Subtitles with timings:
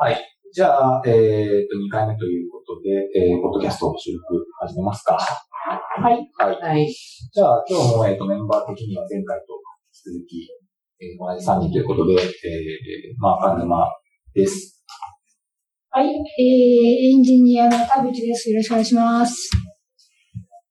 [0.00, 0.16] はい。
[0.54, 1.12] じゃあ、えっ、
[1.66, 5.18] と、2回目ということで、えー、ポッドキャストの収録始めますか。
[5.18, 6.30] はい。
[6.38, 6.60] はい。
[6.62, 6.86] はい。
[6.86, 9.58] じゃあ、今日も、えっ、と、メンバー的には前回と
[10.06, 10.48] 引き続き、
[11.02, 12.28] えー、同じ3人ということで、えー、
[13.18, 13.88] まあ、金沼
[14.34, 14.84] です。
[15.90, 16.06] はい。
[16.06, 18.52] えー、エンジニアの田淵です。
[18.52, 19.50] よろしくお願いします。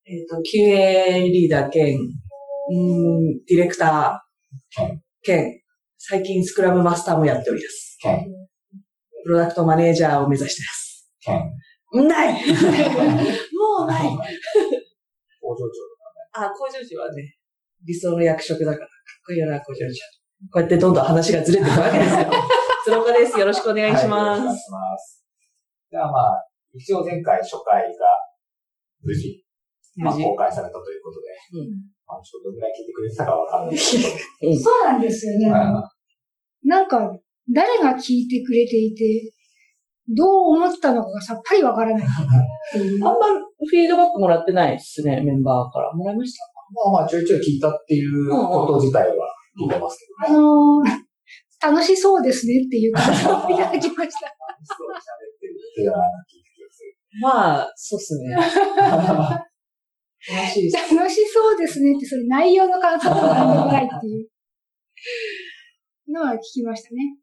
[0.06, 4.88] えっ、と、QA リーダー兼、うん、ディレクター
[5.22, 5.60] 兼、
[5.98, 7.98] 最近スクラムマスターもやっております。
[8.02, 8.37] ケン、
[9.28, 11.12] プロダクトマネージャーを目指してます。
[11.92, 17.36] ないもうない工場長あ、工場長はね、
[17.86, 18.90] 理想の役職だから、かっ
[19.28, 20.00] こいいよな、工場長。
[20.48, 22.32] こうやってどんどん話がずれていくわけですよ。
[22.88, 23.38] 鶴岡です。
[23.38, 24.64] よろしくお願いしはいまよろしくお願いす。
[24.64, 25.26] します。
[25.92, 27.92] じゃあ、まあ、一応前回初回が
[29.04, 29.44] 無事、
[29.98, 31.28] まあ、無事公開されたということで、
[31.60, 33.98] うんまあ、ちょっとどのぐらい聞いてくれてたかわかんないです
[34.40, 35.52] けど、 そうなんですよね。
[35.52, 35.84] あ
[36.64, 37.20] なんか、
[37.54, 39.34] 誰が聞いてくれていて、
[40.10, 42.08] どう思ったのかがさっぱりわからない。
[42.08, 45.94] あんまフィードバックもらってないですね、メンバーから。
[45.94, 50.38] もらいましたまあまあ、ちょいちょい聞いたっていうこと自体は聞いてますけどね。
[50.38, 54.28] あのー、楽しそうですねっていう感想をいただきました。
[54.64, 56.96] そう喋ってるっていうのは聞いた気がする。
[57.22, 58.36] まあ、そうっすね。
[60.28, 60.70] 楽し。
[60.72, 64.28] 楽しそうですねって、それ内容の感想が何でもないっていう
[66.12, 67.18] のは聞きましたね。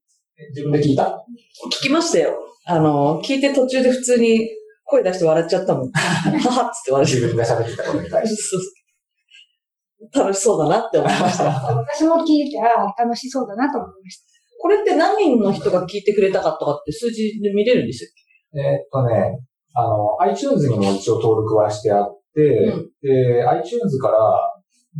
[0.51, 1.25] 自分で聞いた
[1.67, 2.35] 聞きましたよ。
[2.67, 4.49] あの、聞いて途中で普通に
[4.85, 5.91] 声出して笑っちゃったもん。
[5.93, 6.01] は
[6.63, 8.29] はっつって笑っちゃっ自分で喋ってたことに対た。
[8.29, 8.43] して。
[8.43, 8.59] そ
[10.21, 11.45] う楽しそうだなって思いました。
[11.45, 14.25] 私も聞いて、ああ、楽しそうだなと思いました。
[14.61, 18.11] これって何人の人が聞いてくれたかとかって数字で見れるんですよ。
[18.61, 19.39] えーっとね、
[19.75, 24.19] あの、iTunes にも一応登録はしてあって、うんで、iTunes から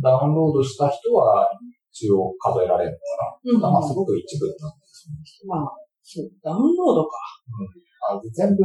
[0.01, 1.49] ダウンロードした人は
[1.91, 2.99] 一応数えられる
[3.51, 3.71] のかな。
[3.71, 4.84] まあ、すごく一部なんで。
[5.47, 7.17] まあ、そう、ダウンロードか。
[8.13, 8.63] あ全部、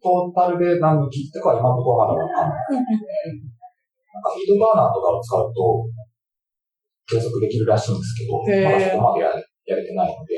[0.00, 2.80] トータルで何人聞いたかは今のところまだわかんない。
[2.80, 5.84] なんか、フィードバーナーとかを使うと、
[7.04, 10.34] 計測できるらしいんですけど、まだそこまでやれやれてないので、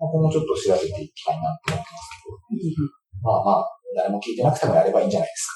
[0.00, 2.88] まあ、今後ちょっと調べていきたいなと思ってますけど、
[3.20, 5.52] まあまあ、誰も聞いてなくてもやればいいんじゃないです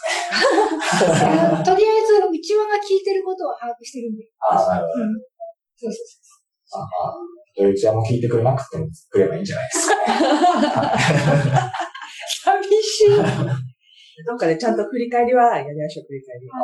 [1.08, 1.64] かね。
[1.64, 4.25] とりあえず、内輪が聞いてることは把握してるんで。
[4.41, 5.04] ああ、なるほど。
[5.04, 5.31] うん
[5.81, 7.16] そうそうああ、
[7.56, 11.71] ドイツ屋も聞いてくれなくてもくればいいんじゃないですかね。
[12.43, 13.09] 寂しい。
[14.27, 16.61] どっかでちゃんと振り返りはやりましょう、振り返りは。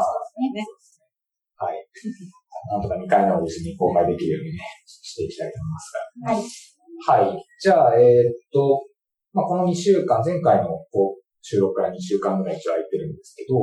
[0.55, 0.65] ね。
[1.57, 1.87] はい。
[2.71, 6.77] なんとか2回目を無事に公開できるようにね、していきたいと思います
[7.07, 7.25] はい。
[7.25, 7.31] が。
[7.31, 7.45] はい。
[7.61, 8.85] じゃあ、えーっと、
[9.33, 13.55] まあ、この2週間、前回のこう収録から2週間ぐらい一応空いてるんですけど、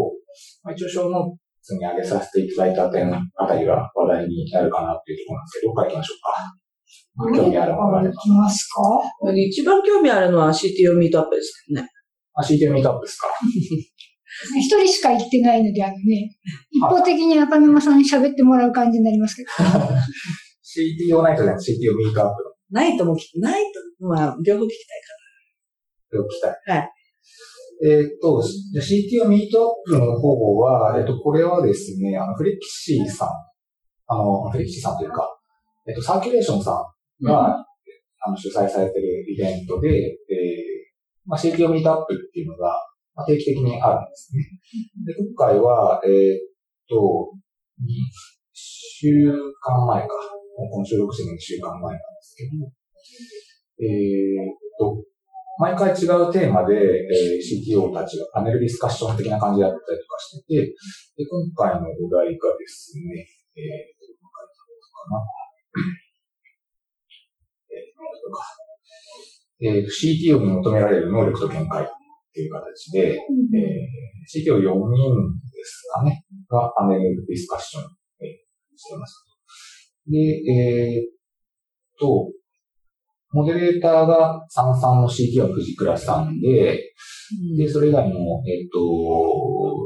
[0.63, 6.62] まあ、一応小ノーツに上げさせていただいた点あたりが話題になるかなっていうところなんですけど、どっから行きましょうか。
[7.15, 8.11] まあ興味あるものがい。
[8.11, 8.81] きますか？
[9.35, 11.89] 一番興味あるのは CTO ミートアップですけどね。
[12.33, 13.27] あ、CTO ミートアップですか？
[14.57, 16.31] 一人しか言ってないので、あのね、
[16.71, 19.49] 一方的に中沼さんに喋ってもらう感じになりますけど。
[21.13, 23.61] CTO ナイトじゃなくて CTO ミートアップナイトも聞き、ナイ
[23.99, 24.95] ト、まあ、両方聞きた
[26.17, 26.77] いのを聞きたい。
[26.79, 26.89] はい。
[27.85, 33.27] えーっと、じゃあ CTO ミートアップの方は、えっと、これはですね、あの、フレキシーさん、
[34.07, 35.29] あの、フレキシーさんというか、
[35.87, 37.57] えっと、サーキュレーションさんが、
[38.25, 40.83] あの、主催されてるイベントで、えー
[41.25, 42.75] まあ、CTO ミートアップっていうのが、
[43.15, 44.43] まあ、定期的にあるんですね。
[45.05, 46.39] で、今回は、えーっ
[46.89, 47.31] と、
[47.81, 47.85] 2
[48.53, 50.15] 週間前か。
[50.71, 52.51] この収録しての2週間前なんですけど、
[53.81, 55.03] えーっと、
[55.57, 60.73] 毎回違うテーマで、えー CTO たちがパネルディスカッション的な感じでやったりとかしてて、
[61.17, 63.25] で今回のお題がですね、
[63.57, 65.42] えー、どこからかな。
[69.63, 71.87] えー CTO に求められる能力と見解っ
[72.33, 73.17] ていう形で、えー
[74.27, 75.13] CTO4 人
[75.51, 77.83] ですかね、がパネルディスカッション、
[78.21, 79.23] えーしてます。
[80.09, 81.05] で、えーっ
[81.99, 82.29] と、
[83.31, 86.93] モデレーターが33の CTO の藤倉さんで、
[87.57, 88.79] で、それ以外にも、えっ、と、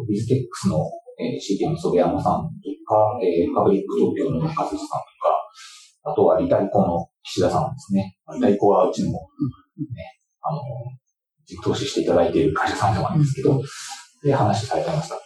[0.10, 0.84] ビズテックスの、
[1.20, 5.07] えー CTO の袖山さんとか、えーパブリック東京の中辻さん
[6.10, 8.18] あとはリタイコの岸田さんですね。
[8.36, 9.18] リタイコはうちの、ね、
[10.42, 10.62] あの、
[11.46, 13.62] 実投資していただいている会社さんでもあるんですけど、
[14.24, 15.22] で、話されてましたと。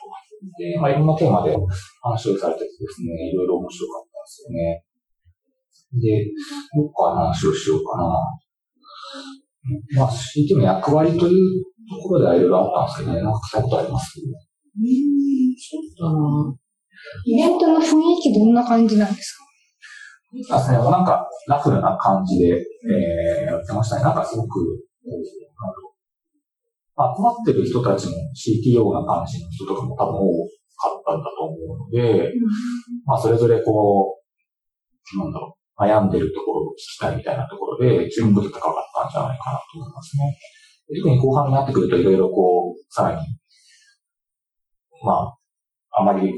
[0.58, 1.56] で、まあ、いろんなテーマで
[2.02, 4.84] 話をされててですね、いろいろ面白かったんですよね。
[6.02, 6.26] で、
[6.76, 8.04] どっから話をしようかな。
[9.96, 14.20] まあ、CT の役割というところではいろいろあったんですけどね、なんか聞いたことあります？
[14.20, 14.34] うん、
[15.60, 16.56] そうだな。
[17.26, 19.44] イベントの雰囲気どんな感じなんですか？
[20.32, 24.04] あですね、なんかラフな感じで、えー、やってましたね。
[24.04, 24.80] なんかすごく、
[26.96, 30.48] 集まってる人たちも CTO な感じの人とかも多分多
[30.78, 32.32] かったんだと思うので、
[33.06, 34.20] まあそれぞれこ
[35.16, 38.74] う、なんだろう、悩んでるところを聞きたいみたいなところで注目度高かっ
[39.04, 40.38] たんじゃないかなと思いますね。
[40.98, 43.28] 特に後半になってくるといろいろこう、さらに、
[45.04, 46.32] まあ、あまり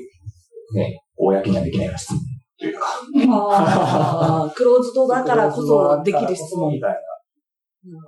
[0.73, 2.19] ね、公にはできないような質問
[2.59, 2.85] というか。
[3.29, 6.71] ああ、クローズドだからこそできる質問。
[6.73, 6.97] みたいな。
[7.85, 7.99] うん。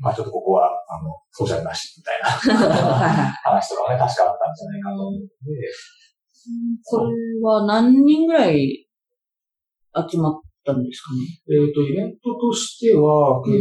[0.00, 5.28] まあちょっとここは、あの、ソーシャルなしみたいな話とかもね、確かあったんじゃないかと思うので。
[6.84, 8.86] これは何人ぐらい
[10.10, 11.20] 集まったんですかね？
[11.54, 13.58] えっ、と、イベントとしては、結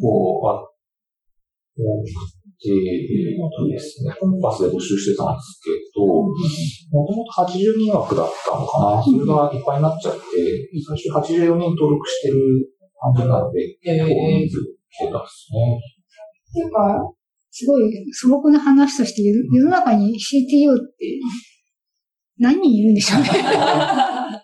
[0.00, 0.64] 構あ
[1.76, 2.06] 多く
[2.58, 6.00] て、えっ、とですね、コンパスで募集してたんですけど、
[6.92, 9.02] もともと80人枠だったのかな。
[9.02, 10.20] それがいっぱいになっちゃって、
[10.84, 12.36] 最初84人登録してる
[13.00, 14.60] 感じなので、結構人数
[14.92, 15.80] 来てたんですね。
[16.52, 17.00] っていうか、
[17.50, 21.18] すごい素朴な話として、世の中に CTO って
[22.38, 23.28] 何人いるんでしょうね。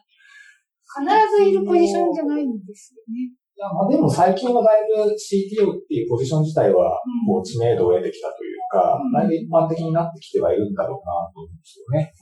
[0.89, 1.05] 必
[1.37, 3.29] ずいるポジションじゃないんですよね。
[3.29, 6.97] いや、まあでも最近はだいぶ CTO っていうポジション自体は、
[7.27, 8.48] こう知名度を得てきたという
[8.79, 12.15] か、うんだいぶ一般的になってきてはいるんだろうなと思うんですよね。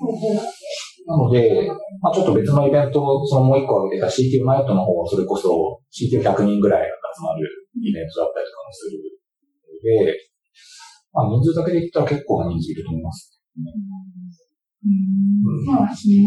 [1.06, 1.68] なので、
[2.00, 7.44] まあちょっと別のイベント、そのもう一個挙げてた CTO ナイトの方はそれこそ CTO100 人ぐらい集まる
[7.76, 10.16] イベントだったりとかもするので、
[11.12, 13.40] まあ人数だけで言ったら結構な人数いると思います。
[13.56, 14.96] うん。
[15.64, 16.26] そうですね。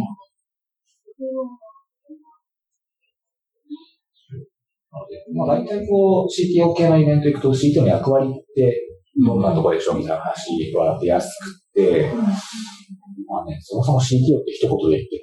[4.92, 8.90] なので、まあ大体こう CTO 系のイベント行くと CTO の役割って
[9.26, 11.30] どんなとこでしょうみたいな話は出やす
[11.74, 12.12] くて、
[13.28, 15.22] まあね、そもそも CTO って一言で言って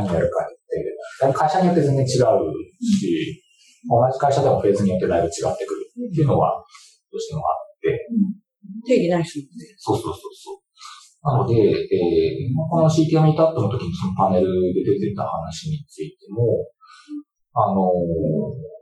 [0.00, 3.42] も、何やるかって、会社によって全然違うし、
[3.88, 6.64] 同じ会社でもフェーズによってだいぶ違ってくるっていうのは、
[7.12, 8.08] どうしてもあって、
[8.86, 9.74] 定義ないですもね。
[9.78, 10.66] そうそうそうそう。
[11.26, 16.66] なので、えーこの CTO ミートアップの時にそのパネルで出てた話についても、
[17.54, 18.76] あのー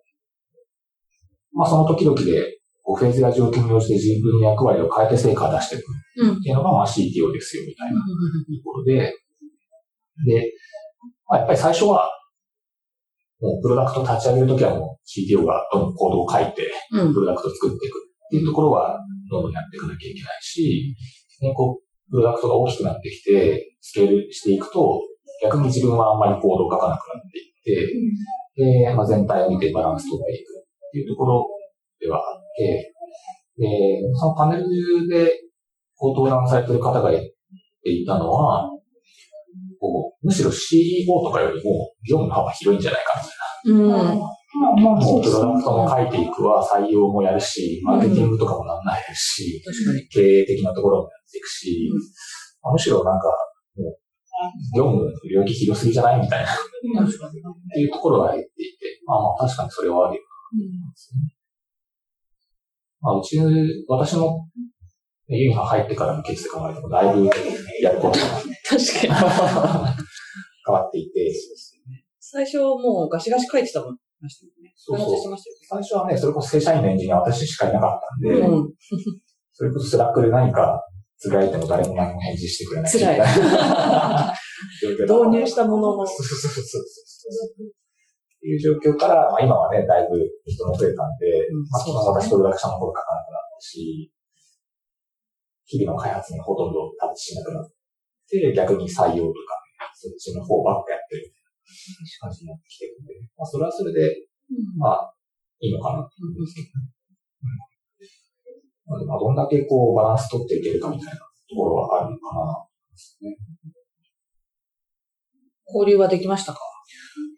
[1.53, 5.85] まあ、その時々で、こうフェーズや状況に応じて自分の役割を変えて成果を出していく
[6.17, 6.37] うん。
[6.37, 8.07] っていうのが、まあ、CTO ですよ、みたいなと
[8.63, 9.13] ころで、
[10.27, 10.53] で、
[11.27, 12.11] まあ、やっぱり最初は、
[13.41, 17.15] もうプロダクト立ち上げるときはもう CTO がどんどんコードを書いて、うん。
[17.15, 19.01] プロダクトを作っていくっていうところは、
[19.31, 20.95] どんどんやっていかなきゃいけないし、
[21.41, 25.01] ね、こう、プロダクトが大きくなってきて、スケールしていくと、
[25.43, 27.23] 逆に自分はあんまりコードを書かなくなっ
[27.65, 31.47] ていって、で、まあ、全体を見てバランス取っていくっていうところ
[31.99, 32.93] ではあって、
[33.59, 33.69] で、
[34.15, 35.31] そのパネルで、
[35.97, 38.69] こう登壇されてる方が言っていたのは、
[39.81, 43.23] こうむしろ CEO とかよりも業務の幅広いんじゃないか
[43.67, 44.15] みたいな。
[44.15, 44.19] うん。
[44.55, 50.09] まあまあ、もそううですプロダクトも書いていくわ、採用もやるし、マーケティングとかもなんないし、確かに。
[50.09, 51.99] 経営的なところもやっていくし、うん
[52.63, 53.29] まあむしろなんか、
[53.77, 53.99] もう、
[54.77, 56.55] 業務の領域広すぎじゃないみたいな、っ
[57.05, 57.43] 確かに。
[57.75, 61.34] ていうところが入っていて、まあまあ確かにそれはあるようですね。
[63.05, 63.39] まあうち、
[63.87, 64.49] 私の
[65.29, 67.31] ユニが入ってからのケースで考えてもだいぶ
[67.81, 68.27] やることが
[68.67, 70.01] 確かに。
[70.67, 71.31] 変わっていて、
[72.19, 73.97] 最初もうガシガシ書いてたもん。
[74.25, 74.73] ましたね。
[74.75, 75.37] そうそう
[75.69, 78.47] 最初はね、それこそ正社員のエンジニア私しかいなかったんで、ね。
[78.47, 78.73] うん。
[79.53, 80.83] それこそ Slack で何か
[81.19, 82.93] つぶやいても誰も何も返事してくれない。
[82.93, 84.35] 辛いみたいな
[84.83, 86.07] 状況だった導入したものの。
[86.07, 86.83] そうそうそうそう
[88.45, 94.13] いう状況から、まあ、今はね、だいぶ人も増えたんで、うんまあ、私プロダクションの方が書かなくなったし、
[95.65, 97.65] 日々の開発にほとんどタッチしなくなっ
[98.29, 99.57] て、逆に採用とか、
[99.97, 101.33] そっちの方ばっかやってる
[102.21, 104.29] 感じになってきてるんで、まあ、それはそれで、
[104.77, 105.15] まあ、
[105.61, 106.93] いいのかなと思うんですけどね。
[108.93, 109.09] うん。
[109.09, 112.69] まあどんだけこう、バランス取っていけるかみたいなところはあるのかな。
[115.67, 116.61] 交流はできましたか？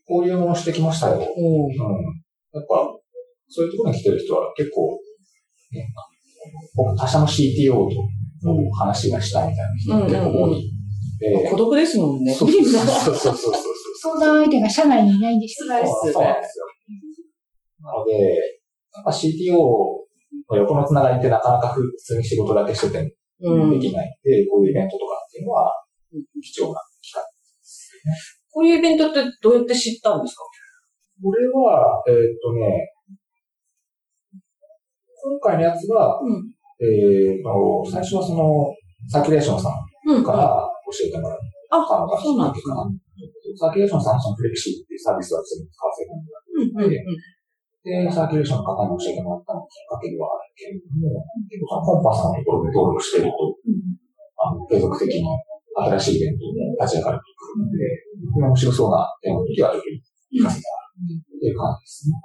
[0.09, 1.17] 交流もしてきましたよ。
[1.17, 1.73] おうん。
[1.73, 2.87] やっぱ、
[3.49, 4.99] そういうところに来てる人は結構、
[5.73, 5.87] ね、
[6.75, 10.77] 僕他社の CTO と話がしたいみたいな人が結構多い
[11.51, 12.35] 孤独ですもんね。
[12.35, 13.55] そうそうそうそう。
[14.01, 15.69] 相談相手が社内にいないんですそう。
[15.69, 16.23] なんですよ。
[17.83, 18.13] なので、
[18.95, 23.67] やっぱ CTO の横のつながりってなかなか普通に仕事だけしててう。
[23.67, 23.71] ん。
[23.71, 24.65] できないんで、こう。
[24.67, 24.71] いう。
[24.71, 25.47] イベントとかっていう。
[25.47, 25.73] のは
[26.43, 27.29] 貴重な機会で
[27.63, 28.19] すよね。
[28.57, 30.49] こういうイベントってどうやって知ったんですか？
[31.21, 32.89] これは、えーっとね、
[34.33, 36.49] 今回のやつは、うん。
[36.81, 38.73] えーと、最初はその、
[39.13, 39.77] サーキュレーションさん
[40.09, 40.25] うん。
[40.25, 42.89] から教えてもらっあ、たのがそうなんきっかけかな。
[43.61, 46.89] サーキュレーションさんはそのフレキシーっていうサービスを全部使わせてもらうん。
[46.89, 46.97] うん。
[47.85, 53.37] で、で、サーキュレーションの方に教えてもらったのがきっかけではあるけれども、結構そのコンパスのところで登録してると、
[54.41, 55.21] あの継続的に
[55.77, 59.89] 新しいイベントも立ち上がるとくるので、面白そうな点の時はちょっと
[60.41, 62.17] 活かせたらっていう感じですね。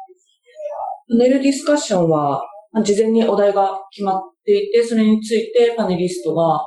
[1.11, 2.41] パネルディスカッションは、
[2.71, 6.59] まあ事前にお題が決まっていて、それについてパネリストが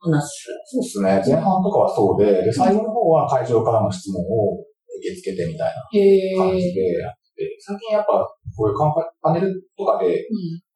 [0.00, 0.48] 話す。
[0.64, 1.34] そうですね。
[1.34, 8.24] 前半とかはそうで、で最後の方は会場からの質問を受け付けてみたいなへ感じでやって、最近やっぱ
[8.56, 10.24] こういうパパネルとかで、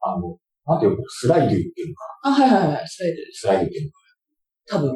[0.00, 3.16] あの、なんていうの、スライドっていうのかあ、はいはいはい、スライド。
[3.32, 4.01] スライドっていうのか
[4.68, 4.92] 多分。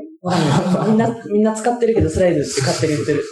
[0.89, 3.13] みんな、みんな使ってるけど、スライドって勝手に言って。
[3.15, 3.23] る。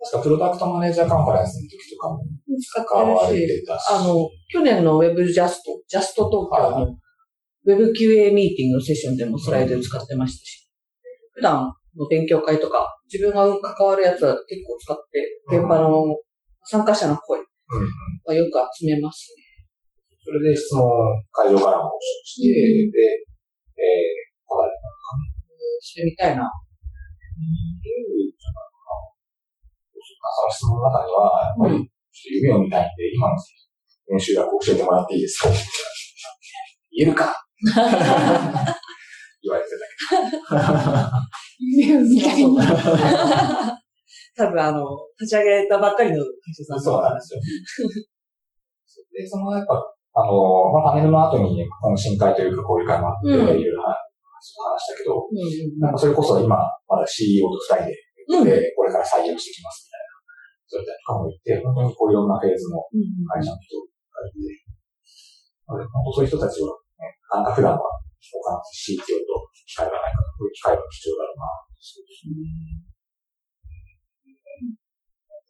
[0.00, 2.24] 確かプロダクトマネージャーカンファレンスの時とかも
[2.58, 6.96] 使ってるし、あの、去年の Web ジャスト、ジャストトーカーの
[7.68, 10.68] WebQA ミーティングのセッションでもスライドを使ってましたし、
[11.34, 16.16] 普段の勉強会とか、自分が関わるやつは結構使って、現場の
[16.64, 17.86] 参加者の声うん
[18.26, 19.34] はよく集めます
[20.22, 20.90] それで質問を
[21.30, 21.90] 会場からも募
[22.24, 22.98] 集して、うんで、
[23.78, 24.50] えー、
[25.60, 26.50] 答えてみたいな。
[30.30, 32.84] その質問の中には、やっぱり、ちょっと夢を見たいん。
[32.96, 33.36] で、今の
[34.08, 35.48] 練習学教えてもらっていいですか
[36.90, 37.34] 言えるか。
[39.42, 41.22] 言われてた
[41.58, 43.80] 夢を見たいな。
[44.36, 44.86] 多分あの、
[45.20, 46.24] 立ち上げたばっかりの会
[46.54, 47.40] 社さんそうなんですよ。
[49.12, 49.74] で、そのやっぱ、
[50.14, 53.34] あの、まあ、パネルの後に懇親会というか交流会もあって、うん。
[53.34, 53.84] いろいろ
[54.40, 57.96] 話したけど、うんうんなんかそれこそ今、まだ CEO と二人で、
[58.30, 58.44] うん。
[58.44, 60.10] で、これから採用していきますみたいな。
[60.70, 64.40] そういったとかも言って、本当にこういろんなフェーズのうん会社の人がいて、
[65.66, 67.82] なので本当そういう人たちは、ね、なんか普段は
[68.20, 71.70] 他の CTO と機会がないから、こういう機会が必要だろうな、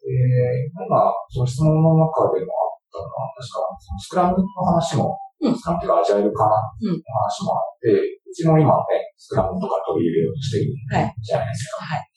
[0.01, 11.85] で、今、その質問の中でもあったのは、確か、そのスクラムの話も、うんスクラムっていうかアジャイルかな、うんの話もあって、うちも今ね、スクラムとか取り入れようとしてるはいじゃないですか。
[11.85, 12.11] はい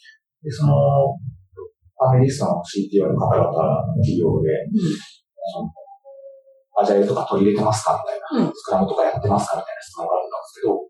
[0.43, 0.75] で、その、
[1.95, 3.47] パネリストの CTO の方々、
[4.03, 4.51] 企業で、
[5.55, 5.71] その
[6.75, 10.83] アジャイルとか取り入れてますかみたいな、うんスクラムとかやってますかみたいな質問があったんですけど、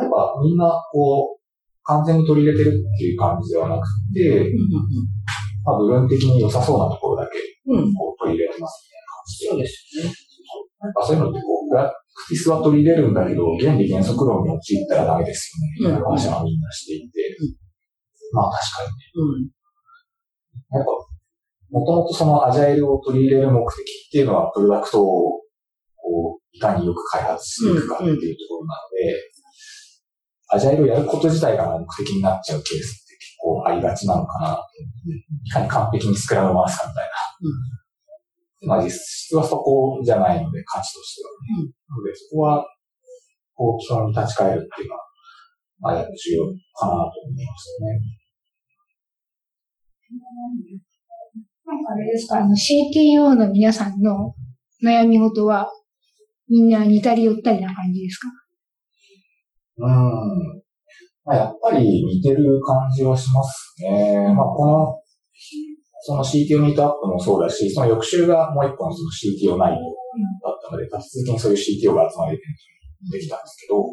[0.00, 1.38] やっぱみんな、こう、
[1.84, 4.52] 完全に取り入れてるっていう感じではなくて、
[5.64, 7.78] まあ、部分的に良さそうなところだけ、うん。
[7.84, 7.94] うん。
[7.94, 9.48] こう、取り入れてますみたいな感じで。
[9.48, 10.27] そうですよね。
[10.80, 15.50] なんかそういうのって、こう、プラクティスは取り入れるんだけど、原理原則論に陥ったらダメです
[15.82, 15.98] よね。
[15.98, 17.36] みたいな話はみんなしていて。
[18.32, 19.04] まあ確かにね。
[19.14, 20.78] うん。
[20.78, 20.90] やっぱ、
[21.70, 25.40] もともとそのアジャイルを取り入れる目的っていうのは、プロダクトを、
[25.96, 28.18] こう、いかによく開発していくかっていうと
[28.48, 29.38] ころなので、
[30.50, 34.58] アジャイルをやること自体が目的になっちゃうケースって結構ありがちなのかな。
[35.44, 37.10] いかに完璧にスクラムを回すかみたいな。
[38.66, 41.30] まあ実質はそこじゃないので、価値としては
[41.62, 41.70] ね。
[41.88, 42.64] なのでそこは、
[43.54, 45.00] こう、基本に立ち返るっていうのは、
[45.80, 48.00] まあ、重要かなと思いますね。
[51.66, 54.34] なんかあれですか、あの CTO の皆さんの
[54.82, 55.70] 悩み事は、
[56.48, 58.28] みんな似たり寄ったりな感じですか？
[59.78, 60.62] うん。
[61.24, 64.32] まあ、やっぱり似てる感じはしますね。
[64.34, 65.02] まあ、この、
[66.08, 72.42] その CTO ミートアップもそうだし、その翌週がもう一本その CTO ナイトだったので、立ち続けにそういう CTO が集まれて
[73.12, 73.84] できたんですけど、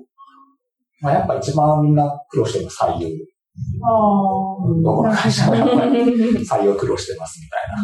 [1.01, 3.09] まあ、やっぱ一番みんな苦労してるのは採用。
[4.81, 5.91] どこの会社もやっぱり
[6.39, 7.83] 採用苦労してますみたいな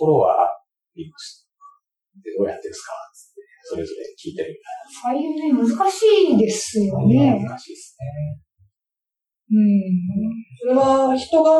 [0.00, 0.48] ころはあ
[0.96, 2.20] りました。
[2.24, 4.58] で、どうやってですかつって、それぞれ聞いてる
[5.04, 7.06] ああいうね、難しいですよ。
[7.06, 7.44] ね。
[7.46, 8.40] 難しいですね。
[9.52, 9.92] うん。
[10.58, 11.50] それは人が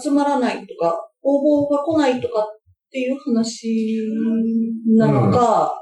[0.00, 2.60] 集まらないとか、応募が来ないとかっ
[2.90, 3.98] ていう話
[4.96, 5.72] なのか、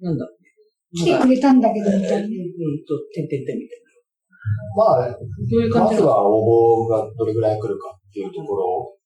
[0.00, 0.48] なんだろうね。
[0.94, 2.16] 来てくれたんだけど、みたいな。
[2.18, 2.28] うん、
[2.84, 3.82] と、てんてんてんみたい
[4.76, 5.12] まあ、な。
[5.12, 5.18] ど
[5.56, 8.96] ういう感じまずは応募がどれぐらい来るかっていうところ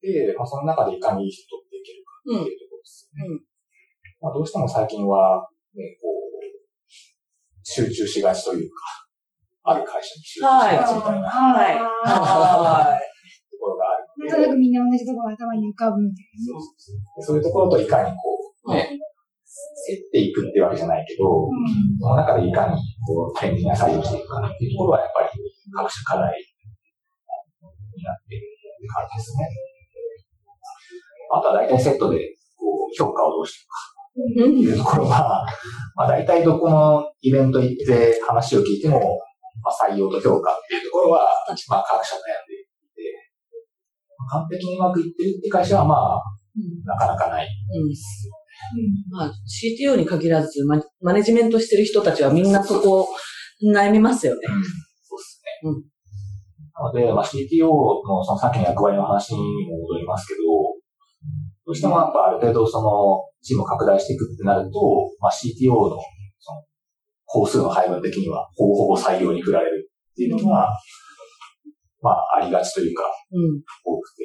[0.00, 3.34] で、まあ、その中でいかにいい人っていけるかっていうところですよね。
[3.34, 3.40] うん
[4.20, 6.40] まあ、どうしても最近は、ね、こう、
[7.62, 8.76] 集中しがちというか、
[9.64, 11.28] ある会社に集中しがちみたいな。
[11.28, 11.80] はい。
[12.04, 13.00] あ
[13.50, 21.48] ところがあるーなんとなくみんな同じところが頭に浮かぶみたいそうそうそうそういうところといかにこう、ね、競っていくってわけじゃないけど、
[22.00, 25.28] その中でいかにこう、天秤が採用していくかっていうところはやっぱり
[25.72, 29.48] 各種課題になっているって感じですね。
[31.32, 35.46] あとは大体セットでこう評価をどうしていくかいうところは、
[35.96, 39.20] まあ大体どこのイベント行って話を聞いても、
[39.62, 41.28] まあ、採用と評価っていうところは、
[41.68, 43.02] まあ各社悩んでいて、
[44.30, 46.22] 完璧にうまくいってるって会社はまあ、
[46.84, 47.46] なかなかない。
[47.46, 49.16] うん。
[49.16, 53.08] まあ、CTO に限らず、ママネジメントしてる人たちはみんなそこ
[53.62, 54.40] 悩みますよね。
[54.46, 55.70] そうですね。
[55.70, 55.94] うん
[56.76, 60.40] なので、まあ、CTO のそのさっきの役割の話にも戻りますけど、
[61.66, 64.80] どうしてもやっぱある程度そのチームを拡大していくってなると、
[65.20, 65.96] まあ、CTO の
[67.34, 70.70] 工数の配分的にはほぼほぼ採用に振られるっていうのが、
[72.00, 73.02] まあ、ありがちというか、
[73.84, 74.22] 多くて、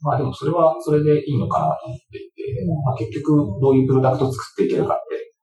[0.00, 5.34] まあでもそれはそれでいいのかなと思っていて、まあ、結局どういうプロダクトを作っていけるかって、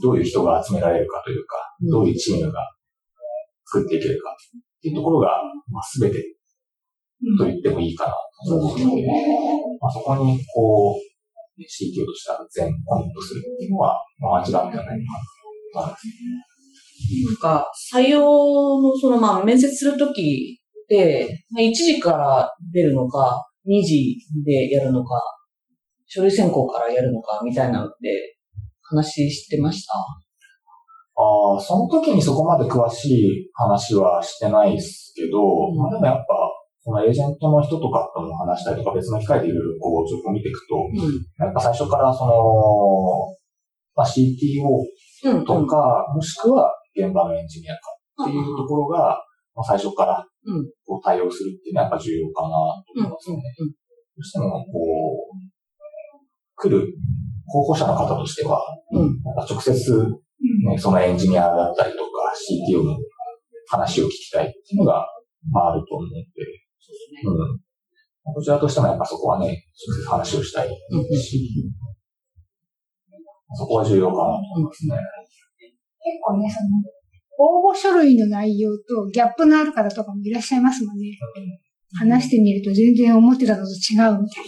[0.00, 1.56] どういう人が集められるかというか、
[1.90, 2.60] どういうチームが
[3.66, 4.34] 作っていけるかっ
[4.80, 6.22] ていうところが、まあ、全て
[7.38, 8.14] と言ってもいいかな
[8.46, 9.02] と思うので、
[9.80, 11.00] まあ、そこにこう、
[11.58, 15.02] CTO としては全コミットするっていうのは、まあ、間違ってはないかなと思い。
[15.74, 15.96] まあ
[17.24, 25.20] なんか、採用の、その、まあ、面接するときって、まあ、1時から出るのか、2時でやるのか、
[26.06, 27.94] 書類選考からやるのか、みたいなので、
[28.82, 29.94] 話してました？
[29.94, 35.38] ああ、その時にそこまで詳しい話はしてないですけど、
[35.72, 36.24] んまあでもやっぱ、
[36.84, 42.32] そのエージェントの人とかとも話したりとか別の機会でいろいろこうちょっと見ていくと、うやっぱ最初からその、
[43.94, 45.38] まあ、CTO ん。
[45.38, 45.44] うん。
[45.44, 47.80] とか、もしくは現場のエンジニアか
[48.24, 49.18] っていうところが、
[49.54, 53.36] まあ、最初からうんこう対応するっていうのはやっぱ重要かなと思いますね。
[53.58, 54.72] どうしてもこ
[55.32, 55.52] う、
[56.56, 56.94] 来る
[57.46, 58.60] 候補者の方としては、
[58.92, 59.22] うん。
[59.22, 59.72] なんか直接
[60.68, 62.96] ね、そのエンジニアだったりとか CTO の
[63.68, 65.06] 話を聞きたいっていうのが、
[65.50, 66.20] まああると思うんで、
[67.24, 68.34] うん。
[68.34, 71.00] こちらとしてもやっぱそこはね、直接話をしたいうん。
[71.00, 71.06] うん。
[71.16, 71.72] し、
[73.54, 74.22] そこは重要かなと
[74.56, 74.96] 思いますね。
[76.02, 76.82] 結構ね、その、
[77.38, 81.18] 応募書類の内容とギャップのある方とかもいらっしゃいますもんね。
[81.98, 84.44] 話してみると全然思ってたのと違うみたい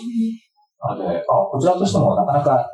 [0.97, 2.71] なので、あこちらとしてもなかなか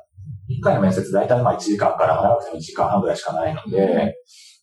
[0.48, 4.14] 1回の面接大体まあ1時間から長くても1時間半ぐらいしかないので、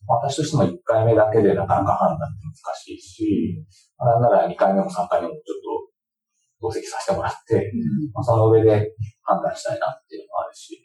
[0.06, 3.64] 私としても1回目だけでなかなか判断って難しいし、
[3.98, 5.40] まあなんなら2回目も3回目もちょっ
[6.60, 7.70] と同席させてもらって、
[8.14, 10.80] まあ、その上で判断したいなっていうのもあるし、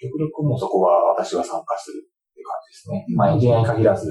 [0.00, 2.04] 極力もうそこは私が参加する
[2.40, 3.04] いう感じですね。
[3.16, 4.06] まあエンジニアに限らず、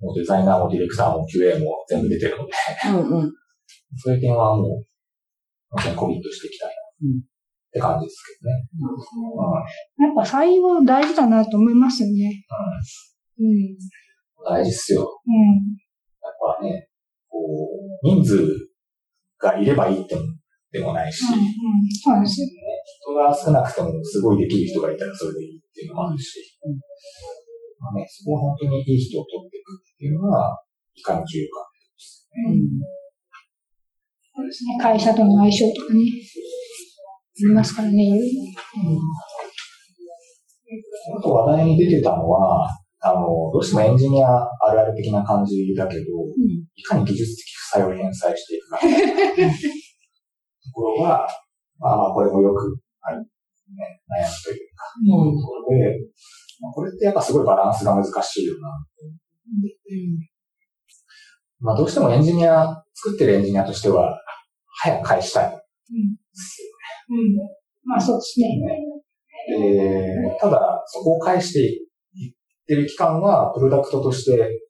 [0.00, 2.52] もうデザイナーもディレクターも QA も全部出てるので、
[2.88, 3.20] うん。
[3.20, 3.32] うん。
[3.96, 4.86] そういう点はもう、
[5.70, 7.22] 本当にコミットしていきたいなっ
[7.72, 8.66] て感じですけどね。
[9.98, 10.06] な。
[10.06, 12.44] やっぱ採用大事だなと思いますよね。
[13.38, 13.46] うん。
[13.46, 13.76] うん、
[14.44, 15.20] 大事っすよ。
[15.26, 15.78] うん。
[16.22, 16.88] やっぱね、
[17.28, 17.38] こ
[18.02, 18.70] う、人数
[19.38, 20.22] がいればいいっても
[20.72, 21.40] でもないし、うん。
[21.40, 21.90] うん。
[21.90, 22.46] そうですよ。
[23.00, 26.58] 人が少なくてもすごいできる人がいたらそれでいいっていうのもあるし、
[27.80, 30.62] まあね、そこは本当にいい人を取っていくっていうのは、
[30.94, 32.54] いかに重要かってことですね。
[34.36, 34.78] そうですね。
[34.80, 36.00] 会社との相性とかね。
[36.02, 38.26] ありますからね、いろいろ
[41.18, 42.68] あと話題に出てたのは、
[43.00, 46.64] あの、どうしてもエンジニアあるある的な感じだけど、うん。
[46.74, 48.78] いかに技術的負債を返済していくか
[50.70, 51.26] ところは、
[51.78, 53.26] まあまあこれもよくある、ね、
[54.08, 55.40] 悩みというか、うん。
[55.40, 55.98] ところで、
[56.60, 58.68] まあこれってやっぱすごいバランスが難しいよな。
[61.60, 64.18] まあどうしてもエンジニア、作ってるエンジニアとしては、
[64.82, 66.16] 早く返したいうん。
[66.32, 66.62] す
[67.10, 67.36] うん。
[67.84, 68.48] まあそうですね。
[68.48, 68.78] よね。
[69.48, 72.34] で、ただ、そこを返していっ
[72.66, 74.60] てる期間は、プロダクトとして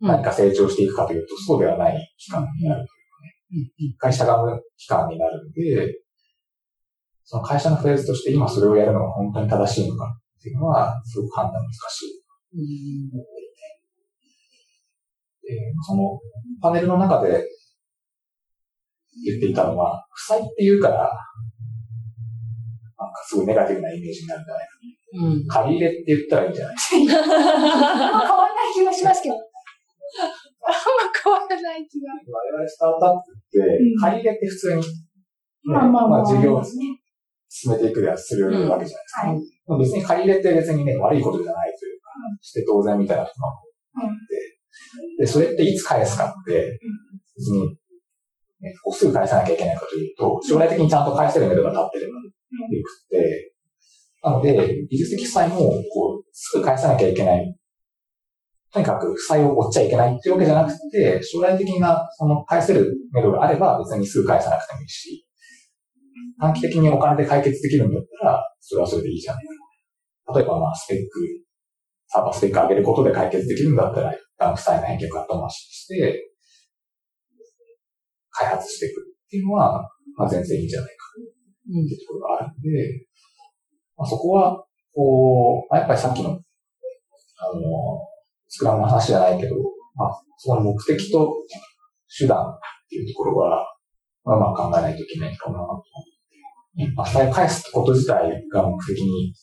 [0.00, 2.86] 何か成長していくかというと、そうではない期間になる。
[3.98, 6.00] 会社側の期間になるので、
[7.24, 12.22] その会社のフェーズとして今それをやるのが本当に正しいのかっていうのは、すごく判断難しい。
[15.86, 16.18] その
[16.60, 17.44] パネルの中で
[19.24, 21.06] 言っていたのは、負債って言うから、なん
[23.12, 24.66] かすごいネガティブなイメージになるんじゃない
[25.14, 25.46] うん。
[25.46, 25.62] か。
[25.62, 27.06] 借り入れって言ったらいいんじゃない あん
[28.12, 29.36] ま変わらない気がしますけど。
[30.68, 32.12] あんま変わらない気が。
[32.12, 34.88] 我々スタートアップってうん、借り入れって普通に、ね
[35.64, 36.24] まあまあまあ。
[36.24, 36.62] 事業を。
[37.48, 39.26] 進めていくではするわけじゃないですか。
[39.26, 39.80] はい。
[39.80, 42.10] 別に借り入れって別にね、悪いことじゃないというか、
[42.42, 43.36] して当然みたいなとこ
[43.96, 44.58] ろもあって、
[45.18, 46.78] で、それっていつ返すかって、
[47.36, 47.68] 別に、
[48.60, 52.22] ね、こうすぐ返さなきゃいけないかというと、将来的にちゃんと返せる目処が立ってればよ
[52.84, 53.52] くって、
[54.22, 57.56] なので、技術的負債も、こう、すぐ返さなきゃいけない。
[58.72, 65.26] とにかく負債を負っちゃいけないっていうわけじゃなくて、将来的な、その返せる目処があれば別にすぐ返さなくてもいいし、
[66.40, 69.44] 短期的にお金で解決できるんだったら、それはそれでいいじゃない
[70.26, 70.34] か。
[70.34, 71.20] 例えば、まあ、スペック、
[72.06, 76.30] サーバースペック上げることで解決できるんだったら、一旦負債の返却後回しにして、
[78.30, 80.94] 開発していくっていうのは、まあ、全然いいんじゃないか。
[81.68, 83.06] っていうところがあるんで、
[83.96, 86.40] まあ、そこは、こう、まあ、やっぱりさっきの、あの、
[88.48, 89.56] スクラムの話じゃないけど、
[89.94, 91.34] まあ、その目的と
[92.18, 92.58] 手段っ
[92.88, 93.66] ていうところは、
[94.24, 95.82] まあまあ考えないといけないかなと思っ
[96.78, 99.34] て、まあ、再返すこと自体が目的に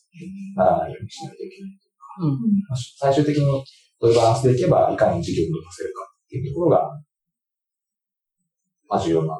[0.55, 2.31] ならないようにしないといけないとか、うん。
[2.31, 2.37] ま
[2.73, 3.45] あ最終的に
[3.99, 7.01] どういうバランスでいけば、いかに事業に活かせるかっていうところが、
[8.87, 9.39] まあ重要な、まあ、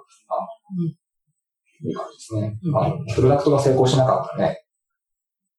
[1.84, 2.60] いう感じですね。
[2.63, 2.71] うん。
[2.71, 4.65] まあ、プロダクトが成功しなかったらね、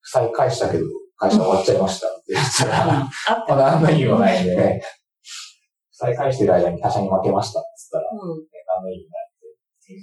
[0.02, 0.84] 再返したけど、
[1.16, 3.10] 会社終わっちゃいましたって言ったら、ま
[3.48, 4.82] あ何の意味もないんでね、
[5.92, 8.44] 再返してる間に他社に負けましたって言ったら、うん。
[8.66, 10.02] 何の意味もないんで。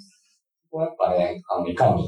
[0.72, 2.08] ここはやっぱね、あの、いかに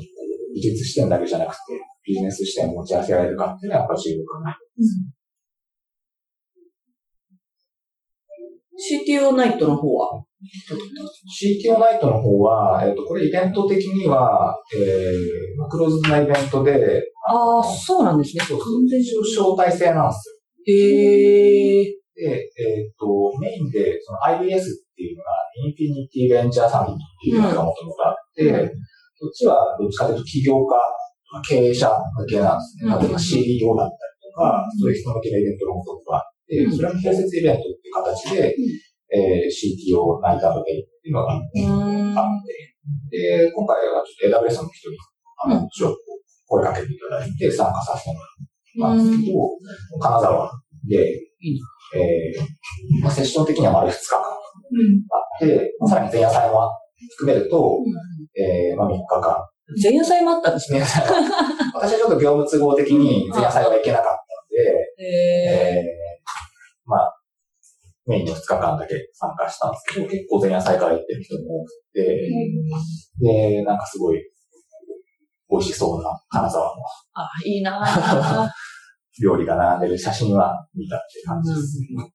[0.55, 1.57] 技術視点だけじゃなくて、
[2.03, 4.57] ビジネス視点を持ち合わせられるかっていうのはやっぱ重要かな。
[8.75, 10.25] CTO ナイトの方は
[11.41, 18.43] CTO ナイトの方は、えっ、と、これイベント的には、えー、まあクローズドなイベントで、ああ、そうなんですね。
[18.45, 20.35] そうそう招待制なんですよ。
[20.67, 21.95] へえ。
[22.15, 28.71] で、えっ、と、メインで、その IBS っていうのが、インフィニティベンチャーサミットっていうのがもともとあって、うん
[29.15, 30.75] そっちはどっちかというと起業家、
[31.47, 31.87] 経営者
[32.19, 32.91] 向けなんですね。
[32.93, 38.55] うん例えば CEO だったりとか、そういう人向けのイベントのことがあって、うんそれの併設イベントっていう形で、
[39.15, 42.43] えー CTO ナイターデイっていうのがあっうーん。
[42.43, 42.75] て、
[43.09, 44.97] で、今回はちょっと AWS の人に、
[45.43, 45.95] あの、ちょ
[46.47, 48.09] 声かけていただいて参加させて
[48.77, 49.11] もらったん。
[49.11, 49.39] ですけど、
[49.99, 50.51] 金沢
[50.87, 50.97] で、
[51.95, 56.69] えーまあ、セッション的には丸2日間あって、まあさらに前夜祭も
[57.17, 57.77] 含めると、
[58.35, 59.47] えーまあ、3日間。
[59.81, 60.81] 前夜祭もあったんですね。
[61.73, 64.17] 私はちょっと業務都合的に前夜祭は行けなかったの
[64.49, 67.15] で、へえーまあ、
[68.05, 72.29] メインの2日間だけ参加したんですけど、結構前夜祭から行ってる人も多くて、
[73.19, 74.21] で、なんかすごい、
[75.49, 76.71] 美味しそうな金沢の
[77.13, 78.47] あ、いいなぁ。
[79.21, 82.11] 料理が並んでる写真は見たって感じですね。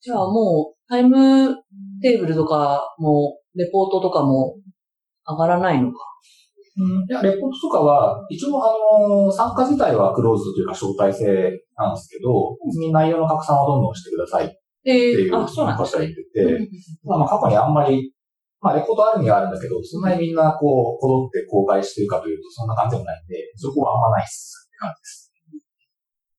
[0.00, 1.54] じゃあもう、タイム
[2.02, 4.56] テーブルとかも、レポートとかも
[5.26, 5.98] 上がらないのか？
[7.08, 8.72] いや、レポートとかは、一応あ
[9.08, 11.24] の、参加自体はクローズドというか招待制
[11.76, 16.68] なんですけど、別に内容の拡散はどんどんしてくださいってでいうあ、そうなんです方が言ってて、
[17.04, 18.12] まあまあ過去にあんまり、
[18.60, 25.32] まあレポートあるにはあるんだけど、そんなにみんなこう、こぞって公開してるかというと、そんな感じでもないんで、そこはあんまないっすって感じです。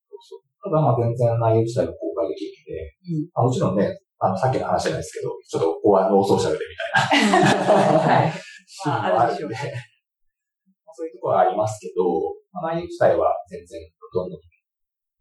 [0.10, 6.84] そうそうただまあ全然内容自体は公開できるので、うんまあ、もちろんね、あの、さっきの話じゃないですけど、ちょっとここはノーソーシャルでみた
[7.16, 8.00] いな。
[8.04, 8.34] はい。
[8.68, 12.04] シーンもあるんで、まあそういうところはありますけど、
[12.52, 13.80] まあ、内容自体は全然
[14.14, 14.40] どんどん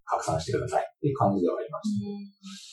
[0.05, 1.91] 拡散してくださいっていう感じではありまし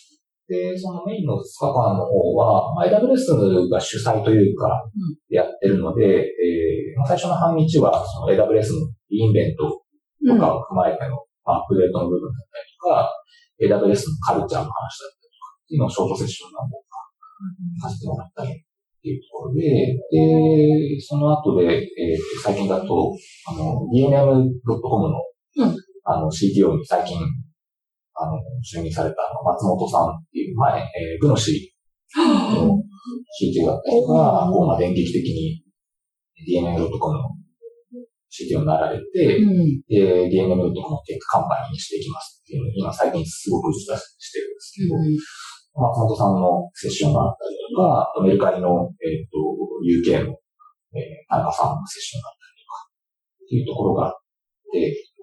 [0.02, 0.05] た。
[0.48, 9.82] で、そのメインの2日間の方は、まあ AWS が主催というかうん、やってるので、えーまあ最初の半日は、その AWS のリインベント
[10.28, 18.54] とかを踏まえての、まあアップデートの部分だったりとか、AWS のカルチャーの話だったりとか、っていうのをショートセッション何本かさせてもらったりっ
[19.02, 23.14] ていうところで、で、その後で、えー最近だと、
[23.50, 25.22] あの、dnm.com の、
[25.58, 25.76] うん。
[26.06, 27.18] あの、CTO に最近、
[28.16, 32.80] あの、就任された松本さんっていう前、えー、グノシーの
[33.36, 35.64] CTO だったりとか、こう、まあ、電撃的に
[36.48, 37.36] DMM.com の
[38.32, 39.82] CTO になられて、うん。
[39.88, 44.96] で、DNM.com をテックカンパニーにしていきますっていうのを今最近すごく打ち出してるんですけど、
[45.76, 49.44] 松本さんのセッションがあったりとか、あとメルカリの、えっ、と、
[49.84, 50.40] UK の、
[50.96, 52.88] えー、田中さんのセッションがあったりとか、
[53.44, 54.14] っていうところがあっ
[54.72, 55.15] て、で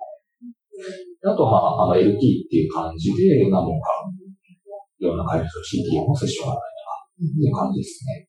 [1.24, 3.90] あと、まあ、あの、LT っていう感じで何本か、
[4.98, 8.28] いろんな会社と CTO のセッションがあったりとか、っていう感じですね。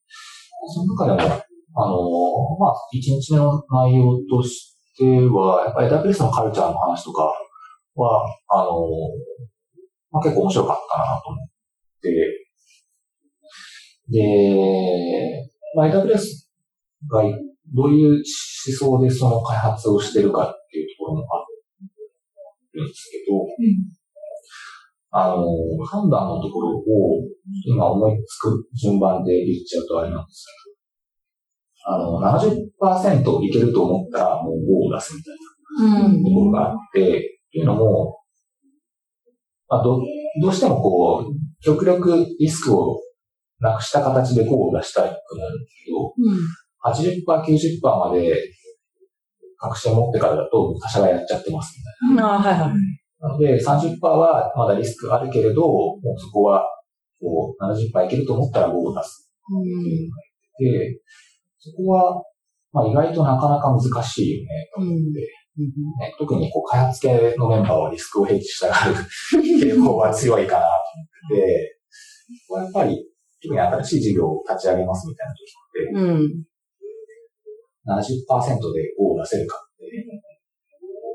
[0.74, 1.44] その中でも、
[1.76, 7.34] あの、まあ、一日の内容としては、やっぱり AWS のカルチャーの話とか
[7.96, 8.88] は、あの、
[10.12, 11.48] まあ、結構面白かったなと思っ
[12.02, 12.44] て、
[14.10, 16.44] で、まあ、AWS
[17.10, 17.24] が
[17.74, 18.24] どういう
[18.70, 21.43] 思想でその開発をしてるかっていうところもあ
[22.78, 23.46] るんですけど、
[25.16, 25.46] あの、
[25.86, 26.82] 判断のところを
[27.66, 30.74] 今思いつく順番で言っちゃうとあれなんですけど、
[31.86, 36.06] あの、70%いけると思ったらもう5を出すみたいな。
[36.06, 36.24] うん。
[36.24, 37.04] ところがあって、っ
[37.52, 38.20] ていうのも、
[39.68, 40.02] まあ、ど、
[40.42, 41.34] どうしてもこう、
[41.64, 43.00] 極力リスクを
[43.60, 46.14] なくした形で5を出したいくなるんですけど、
[46.84, 48.52] 80%、90%まで
[49.64, 51.80] 確信を持ってからだと他社がやっちゃってます
[52.12, 52.36] みたいうん。
[52.36, 52.70] あはいはい。
[53.22, 53.30] な。
[53.30, 56.66] なので30%はまだリスクあるけれど、もうそこは
[57.22, 59.68] こう70%いけると思ったら5を出すうのが
[60.60, 61.02] いて、
[61.60, 62.22] そこは、
[62.74, 65.44] まあ意外となかなか難しいよね、と思って。
[65.56, 68.96] ね、特にこう開発系のメンバーはリスクをヘッジしたがる
[69.38, 70.68] 傾向が強いかなと
[71.36, 71.80] 思ってて、
[72.50, 73.06] これやっぱり
[73.42, 76.44] 特に新しい事業を立ち上げますみたいな時って、うん。
[77.88, 79.84] 70%で O を出せるかって、